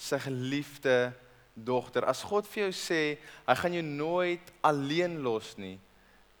sy 0.00 0.16
geliefde 0.24 1.12
dogter, 1.54 2.06
as 2.08 2.22
God 2.22 2.46
vir 2.48 2.66
jou 2.66 2.72
sê, 2.76 3.18
hy 3.46 3.54
gaan 3.58 3.76
jou 3.76 3.84
nooit 3.84 4.52
alleen 4.66 5.18
los 5.24 5.56
nie, 5.58 5.78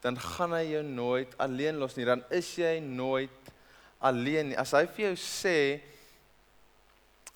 dan 0.00 0.16
gaan 0.16 0.54
hy 0.56 0.64
jou 0.70 0.82
nooit 0.86 1.34
alleen 1.42 1.78
los 1.80 1.96
nie. 1.96 2.06
Dan 2.08 2.22
is 2.32 2.48
jy 2.56 2.78
nooit 2.80 3.50
alleen 4.00 4.50
nie. 4.50 4.56
As 4.56 4.72
hy 4.72 4.86
vir 4.88 5.10
jou 5.10 5.16
sê 5.20 5.58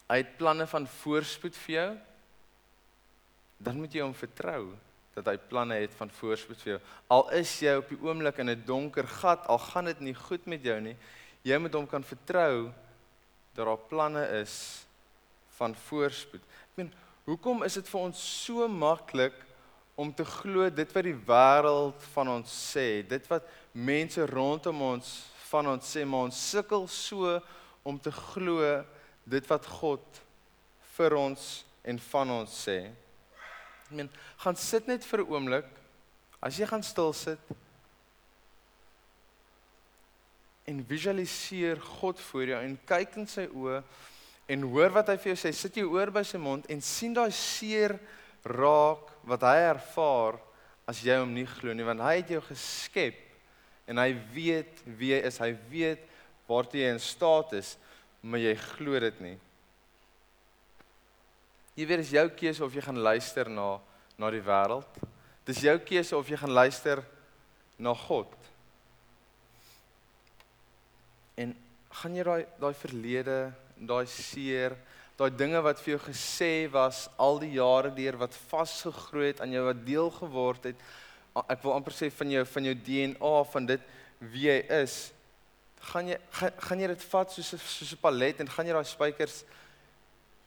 hy 0.08 0.20
het 0.20 0.34
planne 0.38 0.66
van 0.68 0.88
voorspoed 1.00 1.56
vir 1.64 1.74
jou, 1.74 1.90
dan 3.64 3.78
moet 3.80 3.94
jy 3.94 4.04
hom 4.04 4.16
vertrou 4.16 4.72
dat 5.14 5.28
hy 5.30 5.36
planne 5.48 5.76
het 5.78 5.92
van 5.94 6.10
voorspoed 6.10 6.60
vir 6.60 6.72
jou. 6.74 6.80
Al 7.14 7.28
is 7.38 7.52
jy 7.62 7.76
op 7.78 7.92
die 7.92 8.00
oomblik 8.02 8.40
in 8.42 8.50
'n 8.50 8.64
donker 8.66 9.06
gat, 9.06 9.46
al 9.46 9.58
gaan 9.58 9.84
dit 9.84 10.00
nie 10.00 10.14
goed 10.14 10.46
met 10.46 10.62
jou 10.62 10.80
nie, 10.80 10.96
jy 11.42 11.58
moet 11.58 11.74
hom 11.74 11.86
kan 11.86 12.02
vertrou 12.02 12.72
dat 13.54 13.66
daar 13.66 13.78
planne 13.88 14.24
is 14.40 14.86
van 15.56 15.74
voorspoed. 15.74 16.42
Ek 16.42 16.76
meen, 16.76 16.92
hoekom 17.24 17.64
is 17.64 17.78
dit 17.78 17.88
vir 17.88 18.00
ons 18.00 18.24
so 18.44 18.68
maklik 18.68 19.36
om 19.96 20.10
te 20.12 20.24
glo 20.26 20.66
dit 20.70 20.90
wat 20.96 21.06
die 21.06 21.16
wêreld 21.28 22.08
van 22.14 22.32
ons 22.36 22.56
sê, 22.74 23.04
dit 23.06 23.30
wat 23.30 23.46
mense 23.72 24.26
rondom 24.30 24.82
ons 24.82 25.12
van 25.50 25.70
ons 25.74 25.92
sê, 25.94 26.02
maar 26.04 26.26
ons 26.28 26.42
sukkel 26.50 26.88
so 26.90 27.38
om 27.86 27.98
te 28.00 28.10
glo 28.14 28.82
dit 29.24 29.50
wat 29.50 29.66
God 29.78 30.20
vir 30.96 31.16
ons 31.18 31.64
en 31.84 32.00
van 32.10 32.32
ons 32.40 32.58
sê. 32.66 32.78
Ek 33.86 33.92
meen, 33.94 34.10
gaan 34.42 34.56
sit 34.56 34.88
net 34.88 35.04
vir 35.04 35.20
'n 35.20 35.30
oomblik. 35.30 35.68
As 36.42 36.58
jy 36.58 36.66
gaan 36.66 36.82
stil 36.82 37.12
sit 37.12 37.40
en 40.66 40.84
visualiseer 40.84 41.80
God 41.80 42.20
voor 42.20 42.44
jou 42.44 42.60
en 42.64 42.78
kyk 42.86 43.16
in 43.16 43.26
sy 43.26 43.46
oë 43.46 43.82
en 44.48 44.66
hoor 44.68 44.92
wat 44.92 45.08
hy 45.08 45.16
vir 45.20 45.32
jou 45.32 45.38
sê, 45.40 45.52
sit 45.56 45.78
jou 45.80 45.88
oor 45.94 46.12
by 46.12 46.22
sy 46.26 46.40
mond 46.40 46.66
en 46.72 46.82
sien 46.84 47.14
daai 47.16 47.32
seer 47.32 47.96
raak 48.44 49.08
wat 49.24 49.46
hy 49.48 49.56
ervaar 49.70 50.40
as 50.90 51.00
jy 51.00 51.16
hom 51.16 51.32
nie 51.32 51.46
glo 51.48 51.72
nie 51.72 51.86
want 51.86 52.04
hy 52.04 52.18
het 52.18 52.34
jou 52.34 52.42
geskep 52.44 53.20
en 53.88 54.00
hy 54.00 54.10
weet 54.34 54.82
wie 54.98 55.12
jy 55.12 55.22
is. 55.28 55.40
Hy 55.40 55.52
weet 55.70 56.04
waartoe 56.48 56.82
jy 56.82 56.92
in 56.92 57.02
staat 57.02 57.56
is 57.60 57.74
maar 58.24 58.40
jy 58.40 58.54
glo 58.56 59.00
dit 59.00 59.18
nie. 59.20 59.34
Jy 61.74 61.88
weet 61.88 62.04
dis 62.04 62.14
jou 62.14 62.24
keuse 62.38 62.64
of 62.64 62.76
jy 62.76 62.84
gaan 62.84 63.00
luister 63.04 63.50
na 63.52 63.74
na 64.20 64.30
die 64.30 64.44
wêreld. 64.44 65.00
Dis 65.44 65.64
jou 65.64 65.74
keuse 65.82 66.14
of 66.16 66.28
jy 66.30 66.38
gaan 66.38 66.54
luister 66.54 67.02
na 67.82 67.92
God. 67.98 68.30
En 71.36 71.50
gaan 72.00 72.16
jy 72.16 72.24
daai 72.28 72.44
daai 72.62 72.74
verlede 72.78 73.38
daai 73.76 74.06
seer 74.06 74.76
daai 75.18 75.30
dinge 75.30 75.60
wat 75.62 75.78
vir 75.78 75.94
jou 75.94 76.00
gesê 76.08 76.66
was 76.72 77.04
al 77.22 77.38
die 77.38 77.54
jare 77.54 77.92
deur 77.94 78.16
wat 78.18 78.34
vasgegroei 78.50 79.28
het 79.30 79.42
aan 79.44 79.52
jou 79.54 79.62
wat 79.68 79.84
deel 79.86 80.10
geword 80.10 80.70
het. 80.70 80.80
Ek 81.46 81.62
wil 81.62 81.76
amper 81.76 81.94
sê 81.94 82.08
van 82.10 82.32
jou 82.34 82.42
van 82.50 82.66
jou 82.66 82.74
DNA 82.88 83.34
van 83.52 83.68
dit 83.68 83.84
wie 84.32 84.48
jy 84.48 84.58
is. 84.80 84.96
Gaan 85.92 86.10
jy 86.10 86.18
gaan, 86.38 86.58
gaan 86.66 86.82
jy 86.82 86.88
dit 86.94 87.06
vat 87.12 87.30
soos 87.30 87.54
soos 87.54 87.92
'n 87.92 88.02
palet 88.02 88.40
en 88.40 88.48
gaan 88.48 88.66
jy 88.66 88.74
daai 88.74 88.90
spykers 88.90 89.44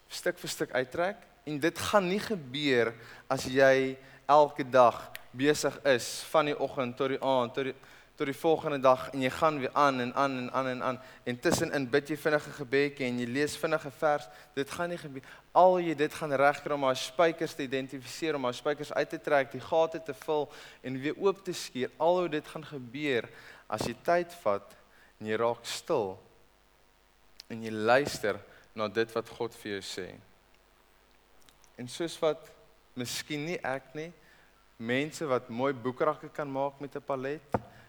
stuk 0.09 0.37
vir 0.37 0.49
stuk 0.49 0.71
uittrek? 0.71 1.17
En 1.45 1.59
dit 1.59 1.77
gaan 1.79 2.07
nie 2.09 2.19
gebeur 2.19 2.93
as 3.29 3.45
jy 3.45 3.97
elke 4.27 4.63
dag 4.63 5.11
besig 5.31 5.79
is 5.85 6.23
van 6.31 6.45
die 6.45 6.59
oggend 6.59 6.97
tot 6.97 7.09
die 7.09 7.23
aand 7.23 7.53
tot 7.53 7.71
die 7.71 7.75
tot 8.17 8.25
die 8.25 8.35
volgende 8.35 8.79
dag 8.81 9.11
en 9.13 9.21
jy 9.21 9.29
gaan 9.29 9.59
weer 9.61 9.73
aan 9.77 9.99
en 10.01 10.13
aan 10.17 10.37
en 10.37 10.47
aan 10.51 10.67
en 10.67 10.83
aan. 10.83 10.97
En 11.23 11.37
tussenin 11.39 11.85
bid 11.89 12.09
jy 12.09 12.15
vinnige 12.17 12.53
gebedjie 12.55 13.05
en 13.05 13.19
jy 13.21 13.27
lees 13.29 13.57
vinnige 13.61 13.91
vers. 13.99 14.25
Dit 14.57 14.71
gaan 14.73 14.89
nie 14.89 14.97
gebeur. 14.97 15.27
Al 15.53 15.77
jy 15.85 15.93
dit 15.99 16.15
gaan 16.17 16.33
regkry 16.41 16.73
om 16.73 16.87
haar 16.89 16.97
spykers 16.97 17.53
te 17.53 17.67
identifiseer 17.67 18.39
om 18.39 18.47
haar 18.49 18.57
spykers 18.57 18.89
uit 18.93 19.09
te 19.13 19.19
trek 19.21 19.51
die 19.53 19.61
gate 19.61 20.01
te 20.01 20.17
vul 20.25 20.47
en 20.81 20.97
weer 21.03 21.19
oop 21.21 21.43
te 21.45 21.53
skeer. 21.53 21.93
Al 22.01 22.23
hoe 22.23 22.31
dit 22.39 22.49
gaan 22.55 22.65
gebeur 22.65 23.29
as 23.69 23.85
jy 23.85 23.93
tyd 24.01 24.33
vat 24.41 24.73
en 25.19 25.29
jy 25.29 25.37
raak 25.37 25.69
stil 25.69 26.15
en 27.53 27.61
jy 27.63 27.71
luister 27.71 28.41
na 28.73 28.89
dit 28.89 29.13
wat 29.13 29.29
God 29.37 29.61
vir 29.61 29.75
jou 29.75 29.83
sê. 29.85 30.07
En 31.77 31.85
soos 31.85 32.17
wat 32.25 32.49
miskien 32.97 33.45
nie 33.45 33.61
ek 33.61 33.93
nie 33.93 34.09
mense 34.77 35.25
wat 35.29 35.53
mooi 35.53 35.71
boekrakke 35.73 36.33
kan 36.33 36.49
maak 36.49 36.81
met 36.81 36.95
'n 36.97 37.05
palet 37.05 37.41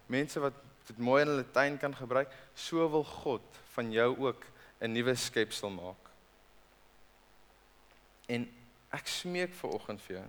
mense 0.09 0.41
wat 0.41 0.57
dit 0.89 0.99
mooi 0.99 1.23
in 1.23 1.29
hulle 1.29 1.47
tuin 1.53 1.77
kan 1.79 1.95
gebruik, 1.95 2.33
so 2.55 2.89
wil 2.91 3.05
God 3.05 3.61
van 3.75 3.93
jou 3.93 4.11
ook 4.27 4.45
'n 4.81 4.93
nuwe 4.93 5.15
skepsel 5.15 5.71
maak. 5.71 6.11
En 8.27 8.49
ek 8.91 9.07
smeek 9.07 9.55
ver 9.55 9.71
oggend 9.71 10.03
vir 10.03 10.17
jou 10.17 10.29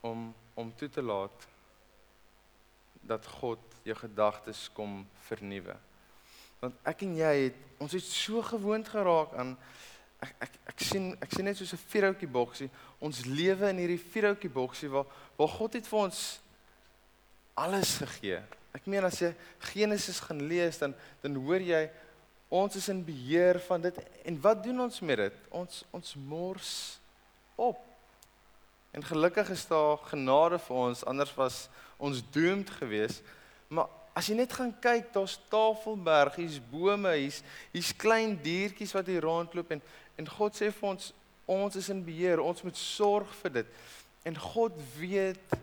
om 0.00 0.34
om 0.54 0.74
toe 0.76 0.88
te 0.88 1.02
laat 1.02 1.46
dat 3.00 3.26
God 3.26 3.58
jou 3.82 3.96
gedagtes 3.96 4.70
kom 4.72 5.06
vernuwe. 5.26 5.76
Want 6.60 6.74
ek 6.86 7.02
en 7.02 7.16
jy 7.16 7.32
het 7.48 7.54
ons 7.82 7.92
het 7.92 8.04
so 8.04 8.42
gewoond 8.42 8.88
geraak 8.88 9.34
aan 9.34 9.56
ek 10.22 10.34
ek 10.46 10.58
ek 10.74 10.84
sien 10.86 11.08
ek 11.20 11.32
sien 11.34 11.44
net 11.44 11.56
soos 11.56 11.72
'n 11.72 11.86
vierhoutjie 11.88 12.28
boksie. 12.28 12.70
Ons 13.00 13.24
lewe 13.24 13.68
in 13.68 13.82
hierdie 13.82 13.98
vierhoutjie 13.98 14.50
boksie 14.50 14.88
waar 14.88 15.06
waar 15.36 15.48
God 15.48 15.72
het 15.72 15.86
vir 15.86 15.98
ons 15.98 16.40
alles 17.54 17.96
gegee. 18.00 18.40
Ek 18.72 18.86
meen 18.88 19.04
as 19.04 19.18
jy 19.20 19.32
Genesis 19.72 20.20
gaan 20.24 20.40
lees 20.48 20.80
dan 20.80 20.94
dan 21.22 21.36
hoor 21.44 21.60
jy 21.60 21.84
ons 22.52 22.76
is 22.76 22.88
in 22.92 23.04
beheer 23.04 23.60
van 23.66 23.84
dit 23.84 23.98
en 24.28 24.40
wat 24.44 24.62
doen 24.64 24.84
ons 24.86 25.00
met 25.00 25.20
dit? 25.26 25.40
Ons 25.50 25.84
ons 25.92 26.14
mors 26.28 26.72
op. 27.56 27.80
En 28.92 29.04
gelukkig 29.04 29.50
is 29.54 29.66
daar 29.68 30.00
genade 30.08 30.60
vir 30.60 30.76
ons 30.76 31.04
anders 31.08 31.34
was 31.36 31.66
ons 31.96 32.22
doomed 32.32 32.70
geweest. 32.80 33.22
Maar 33.68 33.88
as 34.12 34.28
jy 34.28 34.36
net 34.36 34.52
gaan 34.52 34.72
kyk, 34.84 35.12
daar's 35.14 35.38
Tafelberg, 35.52 36.36
hier's 36.36 36.60
bome, 36.72 37.12
hier's 37.16 37.40
hier's 37.72 37.92
klein 37.96 38.36
diertjies 38.44 38.92
wat 38.96 39.08
hier 39.08 39.24
rondloop 39.24 39.76
en 39.76 39.84
en 40.20 40.28
God 40.28 40.56
sê 40.56 40.68
vir 40.68 40.88
ons 40.94 41.12
ons 41.52 41.76
is 41.76 41.88
in 41.92 42.04
beheer. 42.04 42.40
Ons 42.40 42.62
moet 42.64 42.76
sorg 42.78 43.28
vir 43.42 43.60
dit. 43.60 43.70
En 44.28 44.36
God 44.38 44.76
weet 44.96 45.56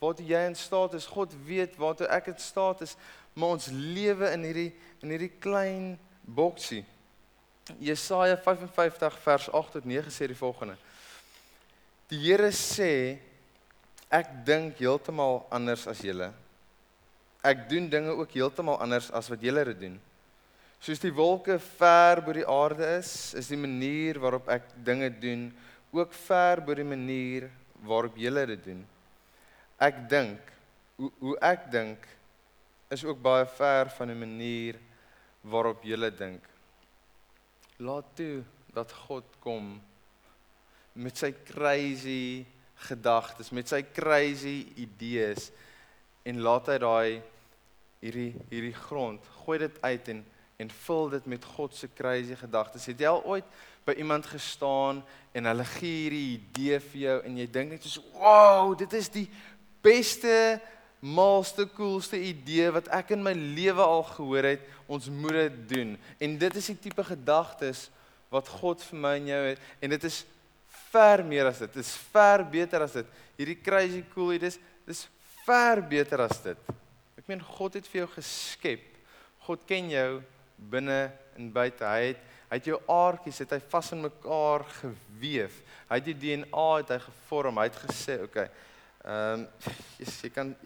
waartoe 0.00 0.24
jy 0.24 0.40
in 0.48 0.56
staat 0.56 0.94
is. 0.96 1.04
God 1.04 1.34
weet 1.44 1.76
waartoe 1.80 2.08
ek 2.08 2.30
in 2.32 2.38
staat 2.40 2.80
is, 2.86 2.94
maar 3.36 3.56
ons 3.58 3.68
lewe 3.68 4.30
in 4.32 4.46
hierdie 4.48 4.70
in 5.04 5.12
hierdie 5.12 5.32
klein 5.40 5.90
boksie. 6.24 6.82
Jesaja 7.80 8.38
55 8.40 9.18
vers 9.24 9.48
8 9.52 9.76
tot 9.76 9.88
9 9.88 10.12
sê 10.12 10.28
die 10.28 10.36
volgende. 10.36 10.76
Die 12.10 12.18
Here 12.24 12.48
sê 12.56 12.92
ek 14.10 14.32
dink 14.44 14.80
heeltemal 14.80 15.44
anders 15.52 15.86
as 15.88 16.00
julle. 16.04 16.30
Ek 17.46 17.68
doen 17.70 17.88
dinge 17.92 18.16
ook 18.16 18.32
heeltemal 18.34 18.80
anders 18.82 19.10
as 19.16 19.28
wat 19.30 19.44
julle 19.44 19.64
dit 19.70 19.82
doen. 19.84 19.98
Soos 20.80 21.00
die 21.00 21.12
wolke 21.12 21.58
ver 21.60 22.22
bo 22.24 22.34
die 22.36 22.48
aarde 22.48 22.88
is, 22.98 23.34
is 23.36 23.52
die 23.52 23.60
manier 23.60 24.18
waarop 24.20 24.48
ek 24.52 24.72
dinge 24.84 25.12
doen 25.20 25.50
ook 25.92 26.16
ver 26.24 26.64
bo 26.64 26.76
die 26.76 26.88
manier 26.88 27.50
waarop 27.84 28.16
julle 28.20 28.46
dit 28.48 28.64
doen 28.72 28.80
ek 29.80 30.04
dink 30.10 30.52
hoe 31.00 31.10
hoe 31.22 31.36
ek 31.40 31.70
dink 31.72 32.06
is 32.92 33.04
ook 33.06 33.20
baie 33.22 33.46
ver 33.56 33.90
van 33.96 34.10
die 34.10 34.18
manier 34.18 34.78
waarop 35.40 35.84
jy 35.86 36.10
dink. 36.10 36.42
Laat 37.78 38.08
toe 38.18 38.42
dat 38.74 38.92
God 39.06 39.24
kom 39.40 39.78
met 40.92 41.16
sy 41.16 41.30
crazy 41.46 42.44
gedagtes, 42.88 43.52
met 43.54 43.68
sy 43.68 43.82
crazy 43.94 44.66
idees 44.76 45.48
en 46.26 46.42
laat 46.44 46.68
hy 46.68 46.78
daai 46.82 47.22
hierdie 48.00 48.34
hierdie 48.50 48.76
grond 48.76 49.24
gooi 49.44 49.58
dit 49.64 49.80
uit 49.84 50.12
en 50.14 50.20
en 50.60 50.70
vul 50.84 51.06
dit 51.08 51.26
met 51.26 51.44
God 51.54 51.72
se 51.74 51.88
crazy 51.96 52.34
gedagtes. 52.36 52.84
Het 52.84 53.00
jy 53.00 53.08
al 53.08 53.22
ooit 53.24 53.46
by 53.86 53.94
iemand 53.96 54.26
gestaan 54.28 55.00
en 55.32 55.48
hulle 55.48 55.64
gee 55.72 56.02
hierdie 56.02 56.26
idee 56.34 56.80
vir 56.90 57.00
jou 57.00 57.14
en 57.30 57.38
jy 57.40 57.46
dink 57.48 57.72
net 57.72 57.86
so, 57.88 58.02
"Wow, 58.12 58.76
dit 58.76 58.92
is 58.92 59.08
die 59.08 59.28
beste, 59.84 60.60
maalste, 61.00 61.64
coolste 61.72 62.18
idee 62.20 62.68
wat 62.74 62.90
ek 62.92 63.14
in 63.16 63.22
my 63.24 63.32
lewe 63.32 63.84
al 63.84 64.04
gehoor 64.12 64.50
het, 64.52 64.66
ons 64.90 65.08
moet 65.08 65.38
dit 65.38 65.56
doen. 65.74 65.94
En 66.20 66.36
dit 66.38 66.58
is 66.60 66.68
die 66.72 66.78
tipe 66.88 67.04
gedagtes 67.06 67.88
wat 68.30 68.50
God 68.60 68.82
vir 68.90 69.00
my 69.00 69.14
en 69.18 69.30
jou 69.32 69.40
het 69.48 69.64
en 69.80 69.94
dit 69.96 70.04
is 70.10 70.20
ver 70.90 71.24
meer 71.26 71.48
as 71.50 71.62
dit. 71.62 71.72
Dit 71.72 71.84
is 71.84 71.94
ver 72.12 72.44
beter 72.50 72.84
as 72.84 72.98
dit. 73.00 73.16
Hierdie 73.38 73.58
crazy 73.62 74.02
cool 74.14 74.34
idees, 74.36 74.58
dis 74.86 75.06
ver 75.46 75.82
beter 75.88 76.26
as 76.26 76.42
dit. 76.44 76.70
Ek 77.18 77.26
meen 77.30 77.42
God 77.56 77.78
het 77.78 77.88
vir 77.90 78.04
jou 78.04 78.10
geskep. 78.16 78.84
God 79.46 79.62
ken 79.68 79.90
jou 79.92 80.08
binne 80.70 81.08
en 81.38 81.52
buite. 81.54 81.86
Hy 81.86 82.12
het 82.12 82.26
hy 82.50 82.58
het 82.58 82.66
jou 82.66 82.80
aardkies 82.90 83.36
het 83.44 83.52
hy 83.54 83.60
vas 83.70 83.88
in 83.94 84.00
mekaar 84.02 84.64
gewewe. 84.80 85.60
Hy 85.86 85.98
het 86.00 86.06
die 86.08 86.16
DNA 86.18 86.64
het 86.80 86.88
hy 86.90 86.96
gevorm. 87.04 87.60
Hy 87.62 87.66
het 87.68 87.78
gesê, 87.78 88.16
"Oké, 88.18 88.24
okay, 88.24 88.48
Ehm 89.04 89.40
um, 89.40 89.46
jy, 89.98 90.06
jy 90.22 90.30
kan 90.34 90.56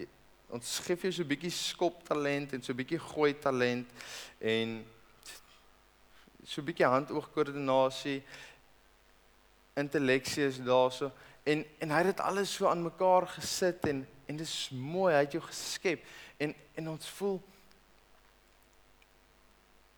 ons 0.54 0.78
gee 0.86 0.96
vir 0.96 1.10
jou 1.10 1.12
so 1.18 1.22
'n 1.22 1.28
bietjie 1.28 1.50
skop 1.50 2.02
talent 2.06 2.52
en 2.52 2.62
so 2.62 2.72
'n 2.72 2.76
bietjie 2.76 2.98
gooi 2.98 3.34
talent 3.34 3.88
en 4.40 4.84
so 6.44 6.60
'n 6.60 6.66
bietjie 6.66 6.86
handoogkoördinasie 6.86 8.22
intelleksie 9.76 10.46
is 10.46 10.58
daarso 10.58 11.12
en 11.44 11.64
en 11.78 11.90
hy 11.90 11.96
het 12.02 12.16
dit 12.16 12.20
alles 12.20 12.54
so 12.54 12.66
aan 12.66 12.82
mekaar 12.82 13.26
gesit 13.26 13.86
en 13.86 14.06
en 14.26 14.36
dis 14.36 14.70
mooi, 14.70 15.14
hy 15.14 15.20
het 15.20 15.32
jou 15.32 15.42
geskep 15.42 16.04
en 16.38 16.54
en 16.74 16.88
ons 16.88 17.08
voel 17.18 17.42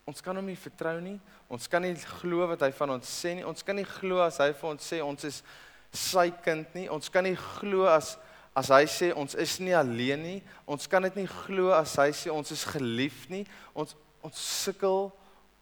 ons 0.07 0.21
kan 0.23 0.37
hom 0.37 0.47
nie 0.47 0.59
vertrou 0.59 1.01
nie. 1.03 1.17
Ons 1.51 1.67
kan 1.67 1.83
nie 1.83 1.95
glo 2.21 2.47
wat 2.47 2.61
hy 2.63 2.71
van 2.79 2.91
ons 2.95 3.09
sê 3.11 3.33
nie. 3.35 3.47
Ons 3.47 3.65
kan 3.67 3.75
nie 3.75 3.87
glo 3.87 4.21
as 4.23 4.39
hy 4.39 4.53
vir 4.55 4.69
ons 4.71 4.93
sê 4.93 5.01
ons 5.03 5.25
is 5.27 5.43
sy 5.91 6.29
kind 6.45 6.75
nie. 6.79 6.87
Ons 6.93 7.11
kan 7.11 7.27
nie 7.27 7.35
glo 7.35 7.89
as 7.91 8.15
as 8.57 8.71
hy 8.73 8.85
sê 8.89 9.11
ons 9.13 9.37
is 9.37 9.59
nie 9.61 9.75
alleen 9.77 10.23
nie. 10.23 10.39
Ons 10.65 10.89
kan 10.89 11.05
dit 11.05 11.19
nie 11.21 11.29
glo 11.29 11.75
as 11.77 11.97
hy 12.01 12.09
sê 12.17 12.33
ons 12.33 12.53
is 12.55 12.65
geliefd 12.65 13.33
nie. 13.33 13.45
Ons 13.77 13.97
ons 14.25 14.39
sukkel 14.65 15.11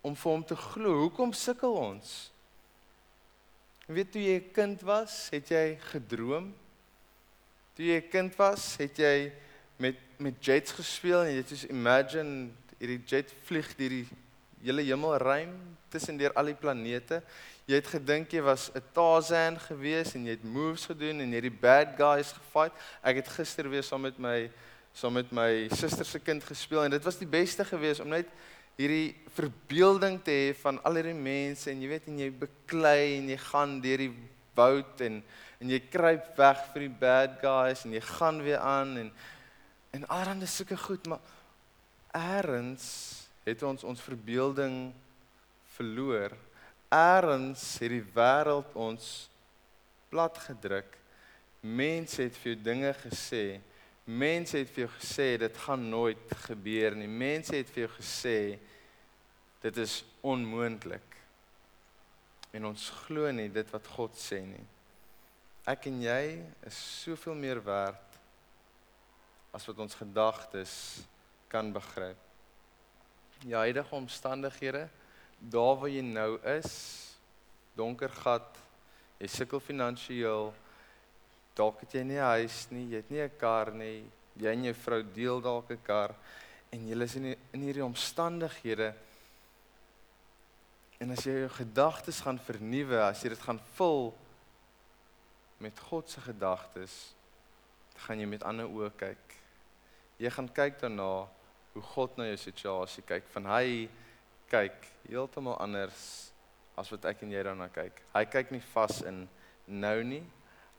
om 0.04 0.14
vir 0.16 0.30
hom 0.30 0.44
te 0.46 0.56
glo. 0.56 0.94
Hoekom 1.02 1.34
sukkel 1.36 1.74
ons? 1.76 2.12
Weet 3.84 4.12
toe 4.14 4.22
jy 4.22 4.36
'n 4.40 4.52
kind 4.54 4.82
was, 4.82 5.28
het 5.32 5.50
jy 5.50 5.76
gedroom? 5.92 6.54
Toe 7.76 7.84
jy 7.84 7.98
'n 8.00 8.10
kind 8.10 8.36
was, 8.38 8.76
het 8.78 8.96
jy 8.96 9.32
met 9.76 9.96
met 10.18 10.38
jets 10.40 10.72
gespeel 10.72 11.24
en 11.24 11.34
jy 11.34 11.42
soos 11.42 11.64
imagine 11.68 12.50
hierdie 12.78 13.02
jet 13.06 13.32
vlieg 13.44 13.74
deur 13.76 13.90
die 13.90 14.06
hele 14.62 14.82
hemelruim 14.86 15.52
tussen 15.90 16.16
deur 16.16 16.32
al 16.38 16.46
die 16.46 16.58
planete. 16.58 17.22
Jy 17.64 17.78
het 17.80 17.86
gedink 17.88 18.32
jy 18.32 18.42
was 18.44 18.70
'n 18.74 18.82
Tarzan 18.92 19.58
gewees 19.58 20.14
en 20.14 20.26
jy 20.26 20.36
het 20.36 20.44
moves 20.44 20.84
gedoen 20.86 21.20
en 21.20 21.28
jy 21.30 21.40
het 21.40 21.48
die 21.48 21.60
bad 21.60 21.96
guys 21.96 22.32
gefight. 22.32 22.74
Ek 23.02 23.16
het 23.16 23.28
gister 23.28 23.68
weer 23.68 23.82
saam 23.82 24.02
met 24.02 24.18
my 24.18 24.50
saam 24.92 25.12
met 25.12 25.32
my 25.32 25.68
suster 25.72 26.04
se 26.04 26.18
kind 26.18 26.44
gespeel 26.44 26.84
en 26.84 26.90
dit 26.90 27.04
was 27.04 27.18
die 27.18 27.26
beste 27.26 27.64
gewees 27.64 28.00
om 28.00 28.08
net 28.08 28.28
hierdie 28.76 29.16
verbeelding 29.34 30.20
te 30.22 30.30
hê 30.30 30.54
van 30.54 30.78
al 30.84 30.94
hierdie 30.94 31.14
mense 31.14 31.70
en 31.70 31.80
jy 31.80 31.88
weet 31.88 32.06
en 32.06 32.18
jy 32.18 32.30
beklei 32.30 33.16
en 33.18 33.28
jy 33.28 33.36
gaan 33.36 33.80
deur 33.80 33.98
die 33.98 34.14
woud 34.54 35.00
en 35.00 35.22
en 35.60 35.70
jy 35.70 35.80
kruip 35.90 36.36
weg 36.36 36.62
vir 36.72 36.80
die 36.80 36.96
bad 37.00 37.40
guys 37.40 37.84
en 37.84 37.92
jy 37.92 38.00
gaan 38.00 38.42
weer 38.42 38.58
aan 38.58 38.96
en 38.96 39.12
en 39.94 40.08
allerhande 40.08 40.46
sulke 40.46 40.76
goed 40.76 41.06
maar 41.06 41.20
eers 42.14 42.88
het 43.44 43.62
ons 43.62 43.84
ons 43.84 44.00
verbeelding 44.00 44.92
verloor. 45.76 46.32
Eers 46.94 47.62
het 47.82 47.90
die 47.90 48.04
wêreld 48.14 48.74
ons 48.78 49.06
plat 50.12 50.36
gedruk. 50.46 50.92
Mense 51.60 52.22
het 52.22 52.36
vir 52.38 52.52
jou 52.52 52.60
dinge 52.62 52.92
gesê. 53.00 53.44
Mense 54.04 54.60
het 54.60 54.70
vir 54.70 54.84
jou 54.84 54.92
gesê 54.98 55.28
dit 55.40 55.58
gaan 55.64 55.88
nooit 55.90 56.34
gebeur 56.44 56.94
nie. 56.98 57.08
Mense 57.08 57.56
het 57.56 57.70
vir 57.74 57.86
jou 57.86 57.92
gesê 57.96 58.38
dit 59.64 59.80
is 59.80 60.02
onmoontlik. 60.22 61.16
En 62.54 62.68
ons 62.70 62.90
glo 63.04 63.30
nie 63.34 63.48
dit 63.50 63.72
wat 63.74 63.88
God 63.96 64.14
sê 64.20 64.44
nie. 64.46 64.66
Ek 65.66 65.88
en 65.88 66.02
jy 66.04 66.22
is 66.68 66.82
soveel 67.00 67.34
meer 67.34 67.62
werd 67.64 68.20
as 69.56 69.66
wat 69.66 69.80
ons 69.82 69.96
gedagtes 69.96 70.76
kan 71.48 71.72
begryp 71.72 72.20
jou 73.44 73.60
huidige 73.60 73.94
omstandighede, 73.94 74.88
daar 75.38 75.76
waar 75.80 75.90
jy 75.90 76.02
nou 76.02 76.38
is, 76.56 76.70
donker 77.76 78.10
gat, 78.22 78.58
jy 79.18 79.28
sukkel 79.28 79.60
finansiëel, 79.60 80.52
dalk 81.54 81.80
het 81.84 81.94
jy 81.94 82.02
nie 82.02 82.18
'n 82.18 82.30
huis 82.38 82.66
nie, 82.70 82.88
jy 82.90 82.96
het 82.96 83.10
nie 83.10 83.22
'n 83.22 83.38
kar 83.38 83.72
nie, 83.72 84.04
jy 84.36 84.52
en 84.52 84.64
jou 84.64 84.74
vrou 84.74 85.02
deel 85.02 85.40
dalk 85.40 85.70
'n 85.70 85.82
kar 85.82 86.14
en 86.72 86.88
julle 86.88 87.04
is 87.04 87.16
in 87.16 87.22
die, 87.22 87.38
in 87.52 87.60
hierdie 87.60 87.84
omstandighede 87.84 88.94
en 91.00 91.10
as 91.10 91.24
jy 91.24 91.32
jou 91.44 91.48
gedagtes 91.48 92.20
gaan 92.20 92.38
vernuwe, 92.38 92.98
as 93.02 93.22
jy 93.22 93.28
dit 93.28 93.42
gaan 93.42 93.60
vul 93.76 94.14
met 95.58 95.78
God 95.88 96.10
se 96.10 96.20
gedagtes, 96.20 97.14
gaan 98.06 98.20
jy 98.20 98.26
met 98.26 98.42
ander 98.42 98.66
oë 98.66 98.90
kyk. 98.96 99.36
Jy 100.18 100.30
gaan 100.30 100.48
kyk 100.54 100.80
daarna 100.80 101.26
hoe 101.74 101.82
God 101.94 102.16
na 102.16 102.28
jou 102.30 102.36
situasie 102.38 103.04
kyk. 103.06 103.26
Van 103.34 103.46
hy 103.46 103.88
kyk 104.50 104.86
heeltemal 105.08 105.58
anders 105.62 106.32
as 106.76 106.90
wat 106.90 107.06
ek 107.10 107.22
en 107.24 107.32
jy 107.34 107.42
daarna 107.46 107.68
kyk. 107.72 108.02
Hy 108.14 108.24
kyk 108.30 108.52
nie 108.54 108.62
vas 108.72 109.00
in 109.06 109.24
nou 109.66 109.98
nie. 110.06 110.22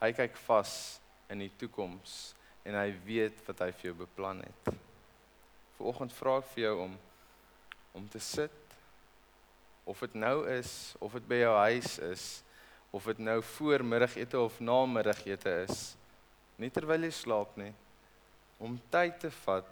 Hy 0.01 0.11
kyk 0.15 0.37
vas 0.45 0.73
in 1.31 1.41
die 1.45 1.51
toekoms 1.59 2.35
en 2.65 2.77
hy 2.77 2.89
weet 3.05 3.39
wat 3.47 3.63
hy 3.63 3.71
vir 3.77 3.91
jou 3.91 3.97
beplan 4.03 4.41
het. 4.43 4.75
Vanoggend 5.77 6.13
vra 6.17 6.39
ek 6.41 6.53
vir 6.53 6.67
jou 6.67 6.77
om 6.87 6.95
om 7.95 8.07
te 8.11 8.19
sit 8.19 8.75
of 9.87 10.01
dit 10.03 10.17
nou 10.19 10.41
is 10.51 10.71
of 10.99 11.13
dit 11.15 11.27
by 11.29 11.37
jou 11.39 11.53
huis 11.61 11.93
is 12.03 12.25
of 12.91 13.05
dit 13.07 13.21
nou 13.23 13.37
voor 13.55 13.83
middagete 13.87 14.39
of 14.39 14.57
na 14.59 14.81
middagete 14.89 15.53
is 15.63 15.83
nie 16.59 16.71
terwyl 16.73 17.07
jy 17.07 17.13
slaap 17.15 17.55
nie 17.59 17.71
om 18.59 18.75
tyd 18.91 19.15
te 19.23 19.31
vat 19.45 19.71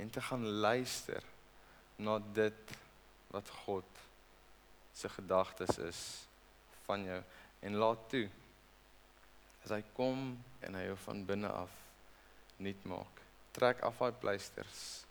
en 0.00 0.08
te 0.12 0.22
gaan 0.24 0.46
luister 0.64 1.26
na 1.98 2.16
dit 2.38 2.74
wat 3.34 3.50
God 3.64 4.04
se 4.94 5.10
gedagtes 5.10 5.78
is 5.82 6.00
van 6.86 7.04
jou. 7.04 7.20
En 7.66 7.80
laat 7.82 8.08
toe 8.12 8.28
as 9.64 9.74
hy 9.74 9.82
kom 9.96 10.30
en 10.64 10.78
hy 10.78 10.86
jou 10.86 10.96
van 11.08 11.26
binne 11.26 11.50
af 11.50 11.82
nuut 12.62 12.88
maak 12.88 13.24
trek 13.54 13.82
af 13.86 14.00
daai 14.02 14.14
pleisters. 14.18 15.04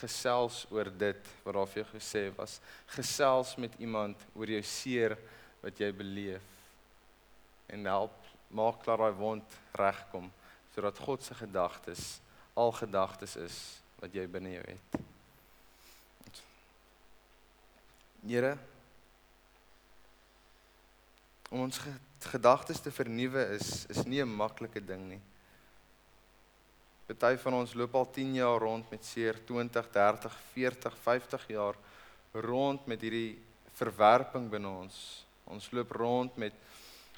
Gesels 0.00 0.64
oor 0.74 0.90
dit 0.90 1.28
wat 1.44 1.54
daar 1.54 1.68
vir 1.70 1.82
jou 1.82 1.88
gesê 1.94 2.24
was. 2.36 2.58
Gesels 2.96 3.54
met 3.62 3.76
iemand 3.80 4.22
oor 4.34 4.50
jou 4.56 4.62
seer 4.66 5.14
wat 5.62 5.78
jy 5.80 5.92
beleef. 5.94 6.48
En 7.70 7.86
help 7.86 8.16
maak 8.50 8.82
klaar 8.82 9.06
daai 9.06 9.18
wond 9.20 9.58
regkom 9.78 10.30
sodat 10.74 10.98
God 11.00 11.22
se 11.24 11.34
gedagtes 11.34 12.18
al 12.56 12.72
gedagtes 12.76 13.36
is 13.40 13.56
wat 14.00 14.12
jy 14.12 14.26
binne 14.28 14.52
jou 14.58 14.64
het. 14.66 14.98
Here 18.26 18.56
om 21.54 21.60
ons 21.62 21.78
gedagtes 22.26 22.80
te 22.82 22.90
vernuwe 22.90 23.44
is 23.54 23.84
is 23.92 24.02
nie 24.04 24.18
'n 24.22 24.36
maklike 24.36 24.80
ding 24.82 25.04
nie. 25.08 25.20
Party 27.06 27.36
van 27.36 27.54
ons 27.54 27.74
loop 27.74 27.94
al 27.94 28.10
10 28.10 28.34
jaar 28.34 28.58
rond 28.58 28.90
met 28.90 29.04
seer 29.04 29.38
20, 29.44 29.90
30, 29.90 30.38
40, 30.52 30.96
50 31.02 31.46
jaar 31.46 31.76
rond 32.32 32.86
met 32.86 33.00
hierdie 33.00 33.38
verwerping 33.78 34.50
binne 34.50 34.68
ons. 34.68 35.24
Ons 35.44 35.70
loop 35.70 35.90
rond 35.90 36.36
met 36.36 36.52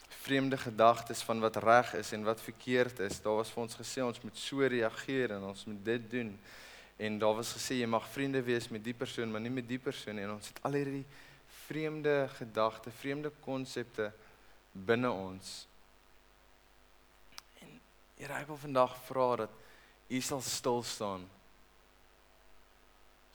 vreemde 0.09 0.57
gedagtes 0.57 1.23
van 1.23 1.41
wat 1.41 1.57
reg 1.57 1.95
is 1.95 2.13
en 2.13 2.25
wat 2.25 2.41
verkeerd 2.41 2.99
is. 2.99 3.21
Daar 3.21 3.37
was 3.41 3.51
vir 3.51 3.63
ons 3.63 3.75
gesê 3.81 4.05
ons 4.05 4.21
moet 4.21 4.37
so 4.37 4.61
reageer 4.61 5.31
en 5.31 5.43
ons 5.43 5.65
moet 5.65 5.85
dit 5.85 6.11
doen. 6.11 6.39
En 6.99 7.19
daar 7.19 7.35
was 7.39 7.53
gesê 7.55 7.79
jy 7.79 7.87
mag 7.87 8.09
vriende 8.11 8.43
wees 8.43 8.69
met 8.75 8.83
die 8.85 8.95
persoon, 8.95 9.31
maar 9.31 9.41
nie 9.41 9.53
met 9.55 9.69
die 9.69 9.79
persoon 9.79 10.19
nie. 10.19 10.25
En 10.27 10.35
ons 10.35 10.49
het 10.51 10.59
al 10.67 10.79
hierdie 10.81 11.05
vreemde 11.67 12.15
gedagte, 12.35 12.91
vreemde 12.91 13.31
konsepte 13.45 14.11
binne 14.73 15.11
ons. 15.11 15.53
En 17.63 17.77
Here, 18.19 18.41
ek 18.41 18.51
wil 18.51 18.59
vandag 18.65 18.97
vra 19.07 19.29
dat 19.45 19.55
U 20.09 20.21
sal 20.25 20.43
stil 20.43 20.83
staan. 20.83 21.29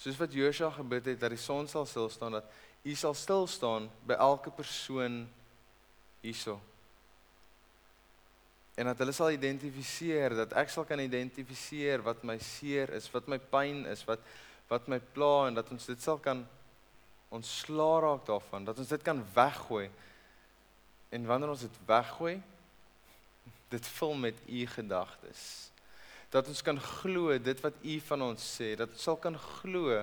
Soos 0.02 0.20
wat 0.20 0.36
Josua 0.36 0.72
gebid 0.74 1.14
het 1.14 1.22
dat 1.22 1.32
die 1.32 1.40
son 1.40 1.70
sal 1.72 1.86
stil 1.88 2.10
staan, 2.12 2.36
dat 2.42 2.52
U 2.84 2.96
sal 3.00 3.16
stil 3.16 3.48
staan 3.48 3.88
by 4.04 4.18
elke 4.20 4.52
persoon 4.52 5.22
hierso 6.26 6.60
en 8.76 8.90
dat 8.90 8.98
hulle 8.98 9.14
sal 9.14 9.34
identifiseer 9.36 10.34
dat 10.38 10.56
ek 10.58 10.72
sal 10.74 10.86
kan 10.90 11.02
identifiseer 11.04 12.02
wat 12.06 12.24
my 12.26 12.40
seer 12.42 12.90
is, 12.98 13.10
wat 13.14 13.28
my 13.30 13.38
pyn 13.38 13.86
is, 13.92 14.06
wat 14.10 14.24
wat 14.72 14.88
my 14.90 14.98
pla 15.14 15.50
en 15.50 15.58
dat 15.60 15.68
ons 15.70 15.86
dit 15.86 16.02
sal 16.02 16.18
kan 16.24 16.40
ontslaa 17.34 18.00
raak 18.02 18.24
daarvan, 18.26 18.66
dat 18.66 18.80
ons 18.80 18.90
dit 18.90 19.04
kan 19.06 19.20
weggooi. 19.36 19.90
En 21.14 21.28
wanneer 21.30 21.52
ons 21.54 21.66
dit 21.66 21.78
weggooi, 21.86 22.38
dit 23.74 23.90
vul 23.98 24.16
met 24.28 24.40
u 24.48 24.66
gedagtes. 24.74 25.44
Dat 26.34 26.50
ons 26.50 26.64
kan 26.66 26.80
glo 26.80 27.38
dit 27.38 27.62
wat 27.62 27.78
u 27.84 28.00
van 28.08 28.26
ons 28.32 28.48
sê, 28.58 28.74
dat 28.80 28.96
ons 28.96 29.10
sal 29.10 29.20
kan 29.22 29.38
glo 29.38 30.02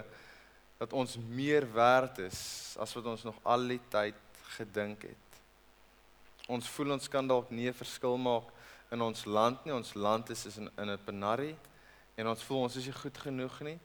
dat 0.81 0.95
ons 0.97 1.19
meer 1.29 1.67
werd 1.75 2.23
is 2.25 2.39
as 2.81 2.95
wat 2.97 3.11
ons 3.11 3.27
nog 3.27 3.37
al 3.45 3.67
die 3.69 3.83
tyd 3.93 4.17
gedink 4.57 5.03
het. 5.11 5.41
Ons 6.49 6.71
voel 6.73 6.95
ons 6.97 7.11
kan 7.13 7.27
dalk 7.27 7.51
nie 7.51 7.69
'n 7.69 7.77
verskil 7.77 8.17
maak 8.17 8.49
in 8.91 9.03
ons 9.03 9.25
land 9.25 9.65
nie. 9.65 9.75
Ons 9.75 9.95
land 9.95 10.31
is, 10.31 10.47
is 10.47 10.57
in 10.57 10.71
in 10.77 10.91
'n 10.91 11.05
penarie 11.05 11.57
en 12.17 12.27
ons 12.27 12.43
voel 12.43 12.63
ons 12.63 12.77
is 12.77 12.87
nie 12.87 13.01
goed 13.01 13.19
genoeg 13.19 13.61
nie. 13.61 13.79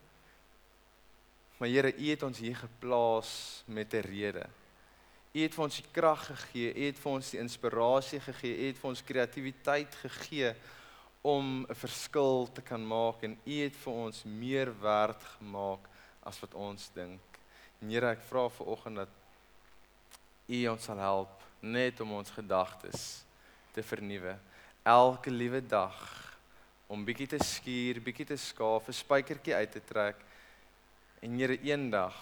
Maar 1.58 1.70
Here, 1.70 1.94
U 1.98 2.10
het 2.10 2.24
ons 2.24 2.38
hier 2.38 2.56
geplaas 2.56 3.64
met 3.66 3.94
'n 3.94 4.02
rede. 4.02 4.46
U 5.34 5.40
het 5.40 5.54
vir 5.54 5.64
ons 5.64 5.76
die 5.76 5.92
krag 5.92 6.26
gegee, 6.26 6.74
U 6.74 6.86
het 6.86 7.00
vir 7.00 7.12
ons 7.12 7.30
die 7.30 7.40
inspirasie 7.40 8.20
gegee, 8.20 8.58
U 8.58 8.68
het 8.68 8.78
vir 8.78 8.90
ons 8.90 9.04
kreatiwiteit 9.04 9.96
gegee 9.96 10.56
om 11.22 11.66
'n 11.70 11.76
verskil 11.76 12.50
te 12.54 12.62
kan 12.62 12.88
maak 12.88 13.24
en 13.24 13.38
U 13.46 13.62
het 13.64 13.76
vir 13.76 13.94
ons 13.94 14.24
meer 14.24 14.80
werd 14.80 15.24
gemaak 15.40 15.90
as 16.24 16.40
wat 16.40 16.54
ons 16.54 16.90
dink. 16.94 17.22
En 17.82 17.90
Here, 17.90 18.10
ek 18.10 18.22
vra 18.22 18.50
vir 18.50 18.68
oggend 18.68 18.96
dat 18.96 19.10
U 20.48 20.68
ons 20.68 20.84
sal 20.84 20.98
help 20.98 21.42
net 21.62 22.00
om 22.00 22.12
ons 22.12 22.30
gedagtes 22.30 23.24
te 23.74 23.84
vernuwe 23.84 24.38
elke 24.86 25.34
liewe 25.34 25.64
dag 25.66 25.98
om 26.88 27.06
bietjie 27.06 27.28
te 27.28 27.40
skuur, 27.42 27.98
bietjie 28.06 28.28
te 28.30 28.38
skaaf, 28.38 28.88
'n 28.88 28.94
spykertjie 28.94 29.56
uit 29.56 29.72
te 29.72 29.82
trek 29.82 30.22
en 31.22 31.40
Here 31.40 31.58
eendag 31.58 32.16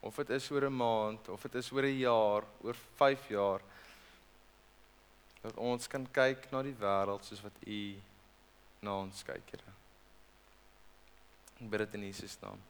of 0.00 0.16
dit 0.16 0.30
is 0.30 0.50
oor 0.50 0.64
'n 0.64 0.76
maand 0.76 1.28
of 1.28 1.42
dit 1.42 1.54
is 1.54 1.72
oor 1.72 1.84
'n 1.84 1.98
jaar, 1.98 2.44
oor 2.62 2.76
5 2.96 3.28
jaar 3.28 3.60
dat 5.42 5.56
ons 5.56 5.86
kan 5.86 6.06
kyk 6.10 6.50
na 6.50 6.62
die 6.62 6.74
wêreld 6.74 7.24
soos 7.24 7.42
wat 7.42 7.56
U 7.66 8.00
na 8.80 8.98
ons 8.98 9.22
kyk, 9.22 9.50
Here. 9.50 9.72
Ek 11.60 11.70
bid 11.70 11.78
dit 11.78 11.94
in 11.94 12.06
Jesus 12.08 12.38
naam. 12.40 12.60